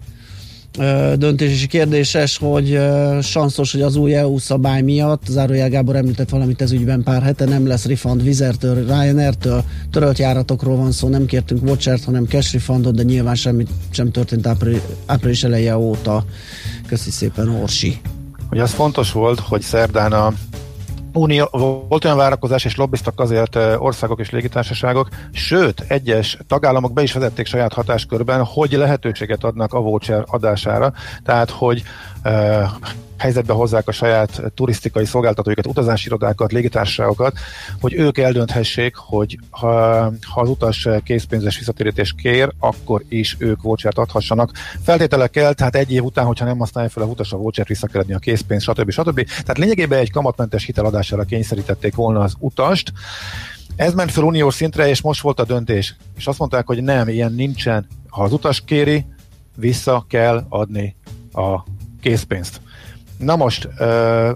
[1.16, 2.80] döntési kérdéses, hogy
[3.22, 7.46] sanszos, hogy az új EU szabály miatt, Zárójel Gábor említett valamit ez ügyben pár hete,
[7.46, 12.96] nem lesz refund Vizertől, Ryanair-től, törölt járatokról van szó, nem kértünk vouchert, hanem cash refundot,
[12.96, 16.26] de nyilván semmi sem történt április, április eleje óta.
[16.88, 18.00] Köszi szépen, Orsi.
[18.52, 20.34] Ugye az fontos volt, hogy szerdán a
[21.20, 21.48] Unió,
[21.88, 27.46] volt olyan várakozás, és lobbiztak azért országok és légitársaságok, sőt, egyes tagállamok be is vezették
[27.46, 31.84] saját hatáskörben, hogy lehetőséget adnak a voucher adására, tehát hogy
[33.20, 37.38] helyzetbe hozzák a saját turisztikai szolgáltatóikat, utazási irodákat, légitársaságokat,
[37.82, 39.70] hogy ők eldönthessék, hogy ha,
[40.04, 44.52] ha az utas készpénzes visszatérítés kér, akkor is ők vouchert adhassanak.
[44.84, 48.02] Feltételekkel, tehát egy év után, hogyha nem használja fel a utas a vouchert, vissza kell
[48.02, 48.92] adni a készpénzt, stb.
[48.92, 49.24] stb.
[49.26, 52.92] Tehát lényegében egy kamatmentes hiteladására kényszerítették volna az utast.
[53.76, 55.96] Ez ment fel uniós szintre, és most volt a döntés.
[56.18, 57.88] És azt mondták, hogy nem, ilyen nincsen.
[58.10, 59.06] Ha az utas kéri,
[59.56, 60.96] vissza kell adni
[61.32, 61.64] a
[62.02, 62.62] készpénzt.
[63.20, 64.30] Na most, uh,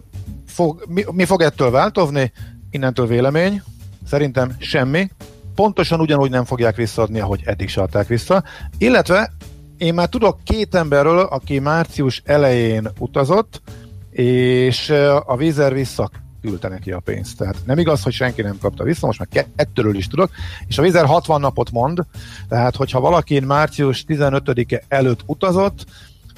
[0.47, 2.31] fog, mi, mi fog ettől változni?
[2.69, 3.61] Innentől vélemény.
[4.07, 5.09] Szerintem semmi.
[5.55, 8.43] Pontosan ugyanúgy nem fogják visszaadni, ahogy eddig se adták vissza.
[8.77, 9.31] Illetve
[9.77, 13.61] én már tudok két emberről, aki március elején utazott,
[14.09, 14.89] és
[15.25, 16.09] a vízer vissza
[16.41, 17.37] küldte neki a pénzt.
[17.37, 20.31] Tehát nem igaz, hogy senki nem kapta vissza, most már kettőről is tudok,
[20.67, 21.99] és a vízer 60 napot mond,
[22.47, 25.85] tehát hogyha valaki március 15-e előtt utazott,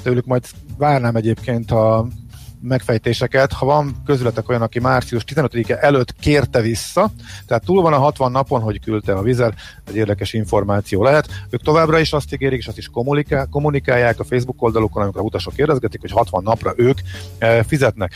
[0.03, 0.45] tőlük majd
[0.77, 2.07] várnám egyébként a
[2.61, 7.11] megfejtéseket, ha van közületek olyan, aki március 15-e előtt kérte vissza,
[7.47, 9.53] tehát túl van a 60 napon, hogy küldte a vizer,
[9.87, 11.27] egy érdekes információ lehet.
[11.49, 15.23] Ők továbbra is azt ígérik, és azt is kommunikál, kommunikálják a Facebook oldalukon, amikor a
[15.23, 16.99] utasok kérdezgetik, hogy 60 napra ők
[17.37, 18.13] e, fizetnek.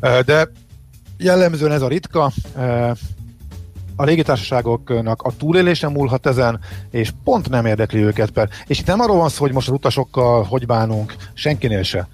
[0.00, 0.48] E, de
[1.18, 2.94] jellemzően ez a ritka, e,
[3.96, 8.30] a légitársaságoknak a túlélése múlhat ezen, és pont nem érdekli őket.
[8.30, 8.48] Per.
[8.66, 12.08] És itt nem arról van szó, hogy most az utasokkal hogy bánunk, senkinél se.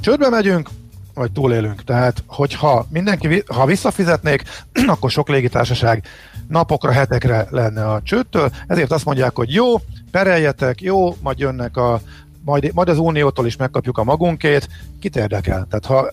[0.00, 0.68] Csődbe megyünk,
[1.14, 1.84] vagy túlélünk.
[1.84, 4.42] Tehát, hogyha mindenki, ha visszafizetnék,
[4.86, 6.04] akkor sok légitársaság
[6.48, 9.74] napokra, hetekre lenne a csőttől, ezért azt mondják, hogy jó,
[10.10, 12.00] pereljetek, jó, majd jönnek a
[12.44, 14.68] majd, majd az Uniótól is megkapjuk a magunkét,
[15.00, 15.66] kit érdekel?
[15.70, 16.12] Tehát ha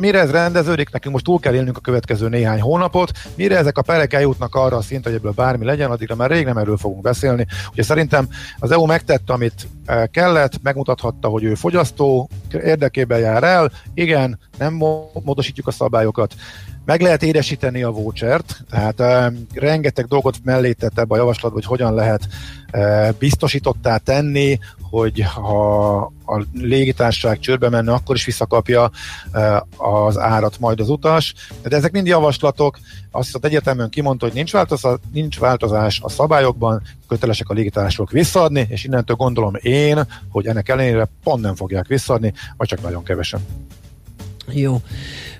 [0.00, 3.82] mire ez rendeződik, nekünk most túl kell élnünk a következő néhány hónapot, mire ezek a
[3.82, 7.02] perek eljutnak arra a szint, hogy ebből bármi legyen, addigra már rég nem erről fogunk
[7.02, 7.46] beszélni.
[7.72, 13.72] Ugye szerintem az EU megtette, amit eh, kellett, megmutathatta, hogy ő fogyasztó érdekében jár el,
[13.94, 14.74] igen, nem
[15.24, 16.34] módosítjuk a szabályokat,
[16.84, 21.68] meg lehet édesíteni a vouchert, tehát e, rengeteg dolgot mellé tett ebbe a javaslatba, hogy
[21.68, 22.28] hogyan lehet
[22.70, 24.58] e, biztosítottá tenni,
[24.90, 28.90] hogy ha a légitársaság csőrbe menne, akkor is visszakapja
[29.32, 31.34] e, az árat majd az utas.
[31.62, 32.78] De ezek mind javaslatok.
[33.10, 38.66] Azt hiszem, egyértelműen kimondta, hogy nincs változás, nincs változás a szabályokban, kötelesek a légitársaságok visszaadni,
[38.68, 43.40] és innentől gondolom én, hogy ennek ellenére pont nem fogják visszaadni, vagy csak nagyon kevesen.
[44.54, 44.80] Jó.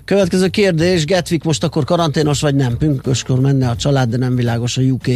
[0.05, 2.77] Következő kérdés, Getwick most akkor karanténos vagy nem?
[2.77, 5.07] Pünköskor menne a család, de nem világos a UK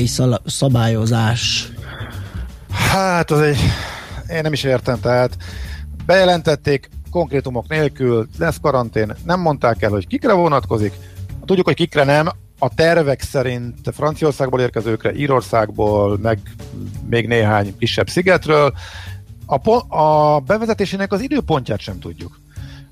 [0.45, 1.71] szabályozás.
[2.71, 3.57] Hát, az egy,
[4.29, 5.37] én nem is értem, tehát
[6.05, 10.93] bejelentették konkrétumok nélkül, lesz karantén, nem mondták el, hogy kikre vonatkozik,
[11.45, 12.29] tudjuk, hogy kikre nem,
[12.59, 16.39] a tervek szerint Franciaországból érkezőkre, Írországból, meg
[17.09, 18.73] még néhány kisebb szigetről.
[19.45, 22.39] A, a bevezetésének az időpontját sem tudjuk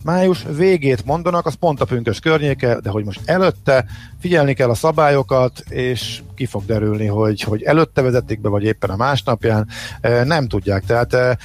[0.06, 3.86] május végét mondanak, az pont a pünkös környéke, de hogy most előtte
[4.20, 8.90] figyelni kell a szabályokat, és ki fog derülni, hogy, hogy előtte vezetik be, vagy éppen
[8.90, 9.68] a másnapján,
[10.02, 10.86] e, nem tudják.
[10.86, 11.38] Tehát e,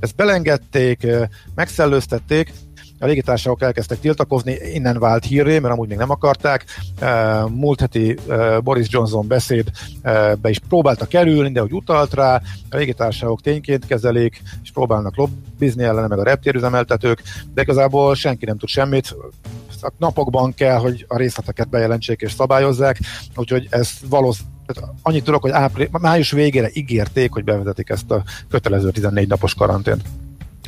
[0.00, 2.52] ezt belengedték, e, megszellőztették,
[3.00, 6.64] a légitársaságok elkezdtek tiltakozni, innen vált hírré, mert amúgy még nem akarták.
[7.48, 8.18] Múlt heti
[8.62, 14.70] Boris Johnson beszédbe is próbálta kerülni, de hogy utalt rá, a légitársaságok tényként kezelik, és
[14.70, 17.22] próbálnak lobbizni ellene, meg a reptérüzemeltetők,
[17.54, 19.16] de igazából senki nem tud semmit.
[19.82, 22.98] A napokban kell, hogy a részleteket bejelentsék és szabályozzák,
[23.36, 24.58] úgyhogy ez valószínűleg
[25.02, 30.02] annyit tudok, hogy április, május végére ígérték, hogy bevezetik ezt a kötelező 14 napos karantént.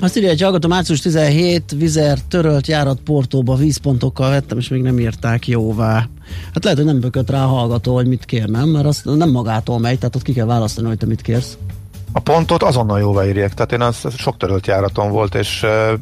[0.03, 4.98] Azt írja, hogy hallgató március 17, Vizer törölt járat Portóba vízpontokkal vettem, és még nem
[4.98, 6.09] írták jóvá.
[6.55, 8.68] Hát lehet, hogy nem bökött rá a hallgató, hogy mit kér, nem?
[8.68, 11.57] Mert azt nem magától megy, tehát ott ki kell választani, hogy te mit kérsz.
[12.12, 15.98] A pontot azonnal jóvá írják, tehát én az sok törölt járaton volt, és uh,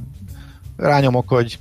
[0.77, 1.59] rányomok, hogy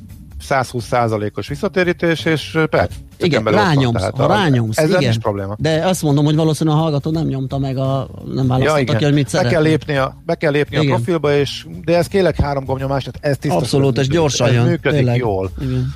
[0.49, 2.93] 120%-os visszatérítés, és perc.
[3.17, 5.09] Igen, rányomsz, ha rányomsz, ez igen.
[5.09, 5.55] is probléma.
[5.59, 8.97] De azt mondom, hogy valószínűleg a hallgató nem nyomta meg a, nem választotta ja, igen.
[8.97, 9.51] ki, hogy mit be szeretne.
[9.51, 13.19] kell lépni a, be kell lépni a profilba, és, de ez kérlek három gomnyomás, tehát
[13.31, 13.57] ez tiszta.
[13.57, 14.65] Abszolút, és gyorsan ez jön.
[14.65, 15.17] működik tényleg.
[15.17, 15.51] jól.
[15.61, 15.93] Igen.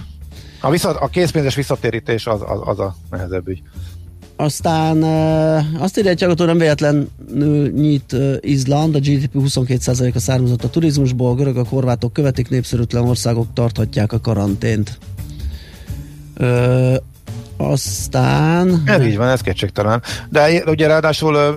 [0.61, 3.61] A, vissza, a készpénzes visszatérítés az, az, az a nehezebb ügy.
[4.35, 10.69] Aztán uh, azt írja, hogy nem véletlenül nyit uh, Izland, a GDP 22%-a származott a
[10.69, 14.97] turizmusból, a görögök, horvátok követik, népszerűtlen országok tarthatják a karantént.
[16.39, 16.95] Uh,
[17.57, 18.83] aztán...
[18.85, 20.01] Ez így van, ez kétségtelen.
[20.29, 21.53] De ugye ráadásul ö,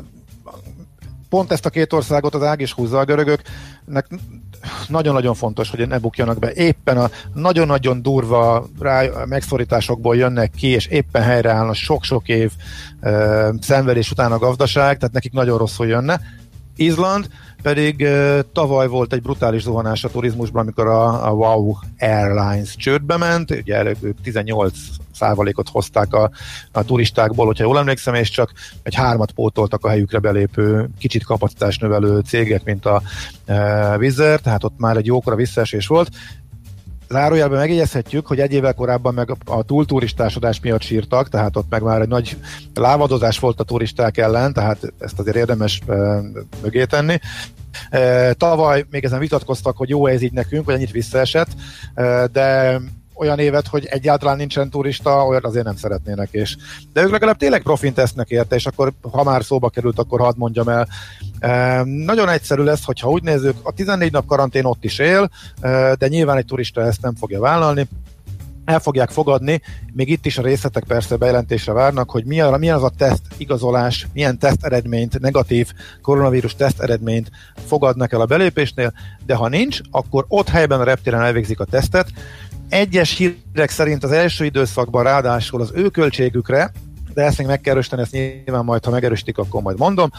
[1.28, 3.04] pont ezt a két országot az ág is húzza a
[3.86, 4.06] görögöknek
[4.88, 6.52] nagyon-nagyon fontos, hogy ne bukjanak be.
[6.52, 12.52] Éppen a nagyon-nagyon durva rá, megszorításokból jönnek ki, és éppen helyreállna sok-sok év
[13.00, 16.20] uh, szenvedés után a gazdaság, tehát nekik nagyon rosszul jönne.
[16.76, 17.28] Izland
[17.62, 23.16] pedig uh, tavaly volt egy brutális zuhanás a turizmusban, amikor a, a Wow Airlines csődbe
[23.16, 24.78] ment, ugye előbb ők 18
[25.16, 26.30] százalékot hozták a,
[26.72, 28.52] a turistákból, hogyha jól emlékszem, és csak
[28.82, 33.02] egy hármat pótoltak a helyükre belépő, kicsit kapacitás növelő cégek, mint a
[33.44, 36.08] e, Wizard, tehát ott már egy jókora visszaesés volt.
[37.08, 42.00] Zárójelben megjegyezhetjük, hogy egy évvel korábban meg a túlturistásodás miatt sírtak, tehát ott meg már
[42.00, 42.36] egy nagy
[42.74, 45.94] lávadozás volt a turisták ellen, tehát ezt azért érdemes e,
[46.62, 47.18] mögé tenni.
[47.90, 51.48] E, tavaly még ezen vitatkoztak, hogy jó ez így nekünk, vagy ennyit visszaesett,
[51.94, 52.80] e, de
[53.16, 56.56] olyan évet, hogy egyáltalán nincsen turista, olyan azért nem szeretnének, és
[56.92, 60.34] de ők legalább tényleg profint tesznek érte, és akkor ha már szóba került, akkor hadd
[60.36, 60.88] mondjam el.
[61.38, 65.30] E, nagyon egyszerű lesz, hogyha úgy nézzük, a 14 nap karantén ott is él,
[65.98, 67.88] de nyilván egy turista ezt nem fogja vállalni,
[68.66, 69.60] el fogják fogadni,
[69.92, 74.06] még itt is a részletek persze bejelentésre várnak, hogy milyen, milyen az a teszt igazolás,
[74.12, 77.30] milyen teszt eredményt, negatív koronavírus teszt eredményt
[77.66, 78.92] fogadnak el a belépésnél,
[79.26, 82.08] de ha nincs, akkor ott helyben a reptéren elvégzik a tesztet,
[82.68, 86.72] egyes hírek szerint az első időszakban ráadásul az ő költségükre,
[87.14, 90.10] de ezt még meg kell erősíteni, ezt nyilván majd, ha megerősítik, akkor majd mondom,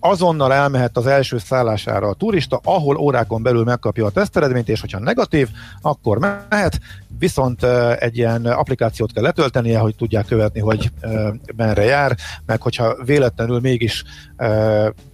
[0.00, 4.98] azonnal elmehet az első szállására a turista, ahol órákon belül megkapja a teszteredményt, és hogyha
[4.98, 5.48] negatív,
[5.82, 6.80] akkor mehet,
[7.18, 7.62] viszont
[7.98, 10.90] egy ilyen applikációt kell letöltenie, hogy tudják követni, hogy
[11.56, 14.04] merre jár, meg hogyha véletlenül mégis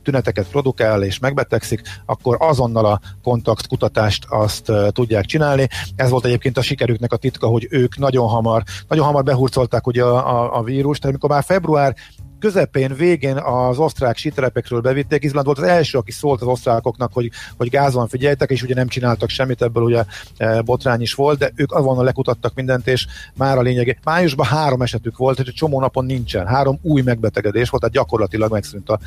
[0.03, 5.69] tüneteket produkál és megbetegszik, akkor azonnal a kontaktkutatást azt tudják csinálni.
[5.97, 10.03] Ez volt egyébként a sikerüknek a titka, hogy ők nagyon hamar, nagyon hamar behurcolták ugye
[10.03, 11.95] a, a, a vírust, tehát amikor már február
[12.39, 15.25] közepén, végén az osztrák sítelepekről bevitték.
[15.25, 18.75] Izland volt az első, aki szólt az osztrákoknak, hogy, hogy gáz van, figyeljetek, és ugye
[18.75, 20.05] nem csináltak semmit, ebből ugye
[20.37, 23.99] e, botrány is volt, de ők avonnal lekutattak mindent, és már a lényeg.
[24.05, 26.47] Májusban három esetük volt, hogy csomó napon nincsen.
[26.47, 28.99] Három új megbetegedés volt, tehát gyakorlatilag megszűnt a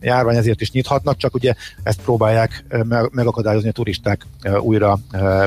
[0.00, 2.64] járvány, ezért is nyithatnak, csak ugye ezt próbálják
[3.10, 4.26] megakadályozni a turisták
[4.60, 4.98] újra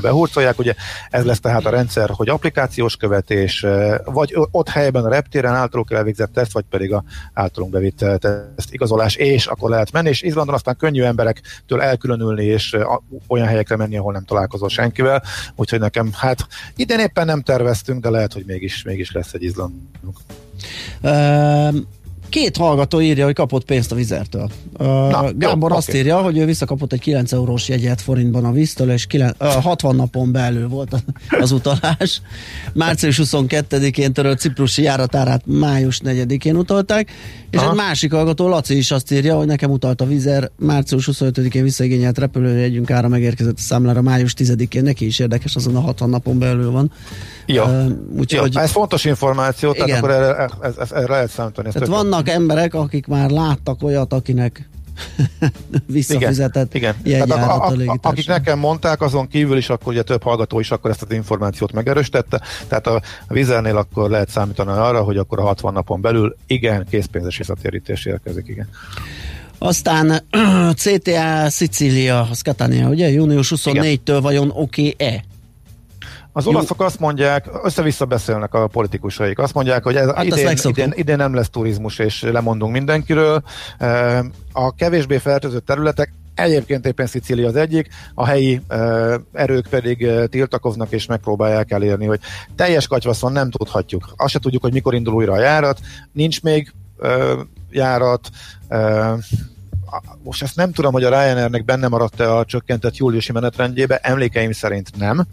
[0.02, 0.60] behurcolják.
[0.60, 0.74] Ugye
[1.10, 3.66] ez lesz tehát a rendszer, hogy applikációs követés,
[4.06, 7.04] vagy ott helyben a reptéren általuk elvégzett teszt, vagy pedig a
[7.34, 12.78] általunk bevitt teszt igazolás, és akkor lehet menni, és Izlandon aztán könnyű emberektől elkülönülni, és
[13.28, 15.24] olyan helyekre menni, ahol nem találkozol senkivel,
[15.56, 20.18] úgyhogy nekem, hát idén éppen nem terveztünk, de lehet, hogy mégis, mégis lesz egy Izlandunk.
[21.02, 22.00] Um
[22.32, 24.50] Két hallgató írja, hogy kapott pénzt a vizertől.
[24.78, 26.00] Na, Gábor jó, azt okay.
[26.00, 30.32] írja, hogy ő visszakapott egy 9 eurós jegyet forintban a víztől, és 9, 60 napon
[30.32, 32.22] belül volt az utalás.
[32.74, 37.12] Március 22-én törölt ciprusi járatárát május 4-én utalták,
[37.50, 37.70] és Aha.
[37.70, 42.18] egy másik hallgató, Laci is azt írja, hogy nekem utalt a vizer, március 25-én visszaigényelt
[42.18, 46.72] repülőjegyünk ára megérkezett a számlára május 10-én, neki is érdekes, azon a 60 napon belül
[46.72, 46.92] van.
[47.54, 47.88] Ja.
[48.18, 49.86] Úgyhogy, ja, ez fontos információ, igen.
[49.86, 51.72] tehát akkor erre, ez, ez, erre lehet számítani.
[51.72, 54.70] Tehát vannak emberek, akik már láttak olyat, akinek
[55.86, 57.28] visszafizetett igen, igen.
[57.28, 60.72] Tehát a, a, a, akik nekem mondták, azon kívül is akkor ugye több hallgató is
[60.72, 65.44] akkor ezt az információt megerősítette, tehát a, a akkor lehet számítani arra, hogy akkor a
[65.44, 68.68] 60 napon belül igen, készpénzes visszatérítés érkezik, igen.
[69.58, 70.24] Aztán
[70.82, 73.10] CTA Szicília, az Catania, ugye?
[73.10, 75.24] Június 24-től vajon oké-e?
[76.34, 80.92] Az olaszok azt mondják, össze-vissza beszélnek a politikusaik, azt mondják, hogy ez hát idén, idén,
[80.96, 83.44] idén nem lesz turizmus, és lemondunk mindenkiről.
[84.52, 88.62] A kevésbé fertőzött területek Egyébként éppen Szicília az egyik, a helyi
[89.34, 92.20] erők pedig uh, tiltakoznak és megpróbálják elérni, hogy
[92.56, 94.14] teljes katyvaszon nem tudhatjuk.
[94.16, 95.80] Azt se tudjuk, hogy mikor indul újra a járat,
[96.12, 97.40] nincs még uh,
[97.72, 98.30] járat,
[100.24, 104.98] most ezt nem tudom, hogy a Ryanairnek benne maradt-e a csökkentett júliusi menetrendjébe, emlékeim szerint
[104.98, 105.28] nem.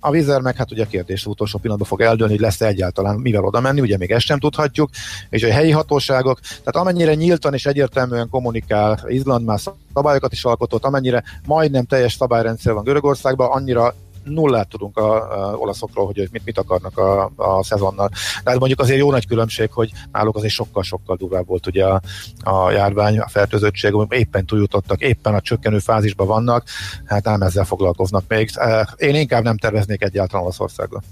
[0.00, 3.60] A vízer meg hát ugye kérdés utolsó pillanatban fog eldőlni, hogy lesz-e egyáltalán mivel oda
[3.60, 4.90] menni, ugye még ezt sem tudhatjuk,
[5.30, 9.58] és a helyi hatóságok, tehát amennyire nyíltan és egyértelműen kommunikál, Izland már
[9.94, 13.94] szabályokat is alkotott, amennyire majdnem teljes szabályrendszer van Görögországban, annyira
[14.24, 18.10] nullát tudunk a, a olaszokról, hogy mit, mit akarnak a, a szezonnal.
[18.42, 22.00] Tehát mondjuk azért jó nagy különbség, hogy náluk azért sokkal-sokkal durvább volt ugye a,
[22.42, 26.64] a járvány, a fertőzöttség, éppen túljutottak, éppen a csökkenő fázisban vannak,
[27.04, 28.50] hát nem ezzel foglalkoznak még.
[28.96, 31.02] Én inkább nem terveznék egyáltalán Olaszországba.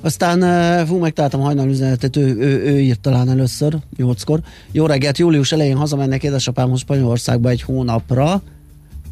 [0.00, 4.40] Aztán fú, megtaláltam hajnal üzenetet, ő, ő, ő írt talán először, nyolckor.
[4.72, 8.42] Jó reggelt, július elején hazamennek édesapámhoz Spanyolországba egy hónapra,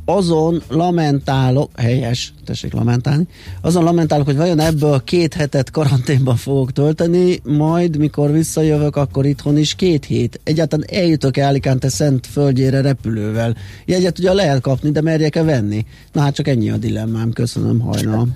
[0.08, 3.26] azon lamentálok, helyes, tessék lamentálni,
[3.60, 9.58] azon lamentálok, hogy vajon ebből két hetet karanténban fogok tölteni, majd mikor visszajövök, akkor itthon
[9.58, 10.40] is két hét.
[10.44, 13.56] Egyáltalán eljutok el Alicante szent földjére repülővel.
[13.84, 15.86] Jegyet ugye lehet kapni, de merjek-e venni?
[16.12, 18.28] Na hát csak ennyi a dilemmám, köszönöm hajnal.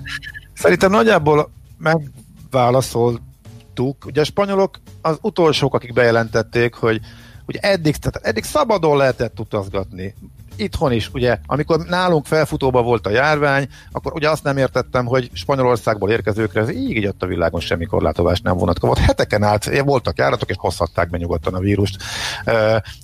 [0.53, 4.05] Szerintem nagyjából megválaszoltuk.
[4.05, 6.99] Ugye a spanyolok az utolsók, akik bejelentették, hogy
[7.45, 10.13] hogy eddig, tehát eddig szabadon lehetett utazgatni
[10.61, 15.29] itthon is, ugye, amikor nálunk felfutóba volt a járvány, akkor ugye azt nem értettem, hogy
[15.33, 18.97] Spanyolországból érkezőkre ez így jött a világon semmi korlátozás nem vonatkozott.
[18.97, 21.97] Heteken át voltak járatok, és hozhatták be nyugodtan a vírust.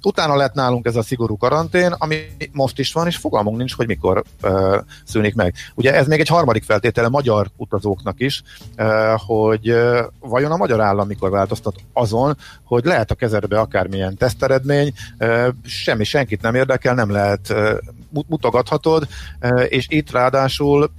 [0.03, 2.19] Utána lett nálunk ez a szigorú karantén, ami
[2.51, 4.23] most is van, és fogalmunk nincs, hogy mikor
[5.05, 5.53] szűnik meg.
[5.75, 8.43] Ugye ez még egy harmadik feltétele magyar utazóknak is,
[9.25, 14.93] hogy uh, vajon a magyar állam mikor változtat azon, hogy lehet a kezedbe akármilyen teszteredmény,
[15.63, 17.46] semmi senkit nem érdekel, nem lehet
[18.27, 19.07] mutogathatod,
[19.67, 20.91] és itt ráadásul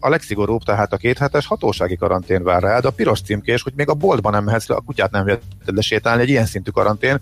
[0.00, 3.94] a legszigorúbb, tehát a kéthetes hatósági karantén vár rád, a piros címkés, hogy még a
[3.94, 7.20] boltban nem mehetsz le, a kutyát nem veheted le sétálni, egy ilyen szintű karantén,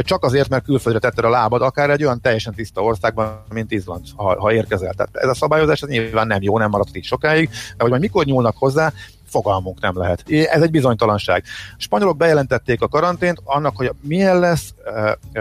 [0.00, 4.04] csak azért, mert külföldre tetted a lábad, akár egy olyan teljesen tiszta országban, mint Izland,
[4.16, 4.92] ha, ha érkezel.
[4.92, 8.02] Tehát ez a szabályozás ez nyilván nem jó, nem maradt itt sokáig, de hogy majd
[8.02, 8.92] mikor nyúlnak hozzá,
[9.24, 10.24] fogalmunk nem lehet.
[10.26, 11.44] Ez egy bizonytalanság.
[11.72, 14.74] A spanyolok bejelentették a karantént, annak, hogy milyen lesz,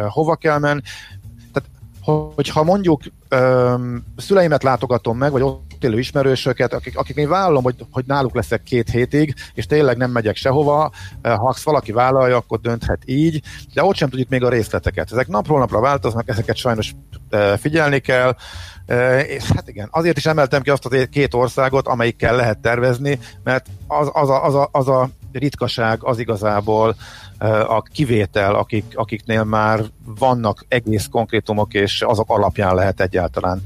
[0.07, 0.81] hova kell menni,
[2.07, 7.75] hogyha mondjuk öm, szüleimet látogatom meg, vagy ott élő ismerősöket, akik, akik én vállalom, hogy,
[7.91, 10.91] hogy náluk leszek két hétig, és tényleg nem megyek sehova,
[11.21, 13.41] ha azt valaki vállalja, akkor dönthet így,
[13.73, 15.11] de ott sem tudjuk még a részleteket.
[15.11, 16.95] Ezek napról napra változnak, ezeket sajnos
[17.57, 18.35] figyelni kell,
[19.27, 23.65] és hát igen, azért is emeltem ki azt a két országot, amelyikkel lehet tervezni, mert
[23.87, 26.95] az, az, a, az, a, az a ritkaság az igazából
[27.67, 29.83] a kivétel, akik, akiknél már
[30.19, 33.63] vannak egész konkrétumok, és azok alapján lehet egyáltalán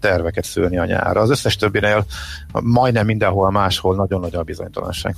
[0.00, 1.20] terveket szülni a nyárra.
[1.20, 2.04] Az összes többinél
[2.52, 5.16] majdnem mindenhol máshol nagyon nagy a bizonytalanság.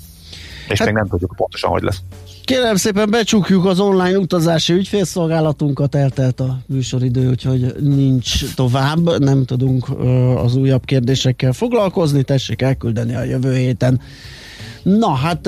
[0.68, 2.02] És hát, még nem tudjuk pontosan, hogy lesz.
[2.44, 9.86] Kérem szépen becsukjuk az online utazási ügyfélszolgálatunkat, eltelt a műsoridő, úgyhogy nincs tovább, nem tudunk
[10.36, 14.00] az újabb kérdésekkel foglalkozni, tessék elküldeni a jövő héten
[14.82, 15.46] Na, hát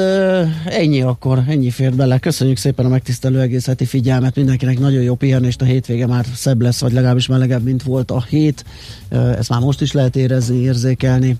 [0.64, 2.18] ennyi akkor, ennyi fér bele.
[2.18, 4.37] Köszönjük szépen a megtisztelő egész heti figyelmet.
[4.37, 8.24] Mindenkinek nagyon jó pihenést, a hétvége már szebb lesz, vagy legalábbis melegebb, mint volt a
[8.28, 8.64] hét.
[9.09, 11.37] Ezt már most is lehet érezni, érzékelni.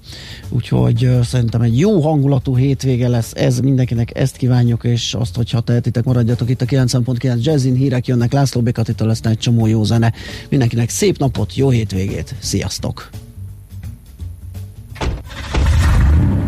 [0.49, 3.33] Úgyhogy szerintem egy jó hangulatú hétvége lesz.
[3.35, 8.33] Ez mindenkinek ezt kívánjuk, és azt, hogyha tehetitek, maradjatok itt a 9.9 Jazzin, hírek jönnek
[8.33, 10.13] László Békatitól, lesz egy csomó jó zene.
[10.49, 13.11] Mindenkinek szép napot, jó hétvégét, sziasztok!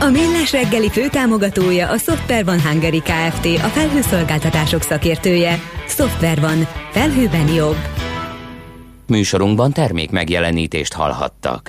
[0.00, 3.44] A Millás reggeli főtámogatója a Software van Hungary Kft.
[3.44, 5.60] A felhőszolgáltatások szakértője.
[5.88, 6.66] Software van.
[6.90, 7.76] Felhőben jobb.
[9.06, 11.64] Műsorunkban termék megjelenítést hallhattak.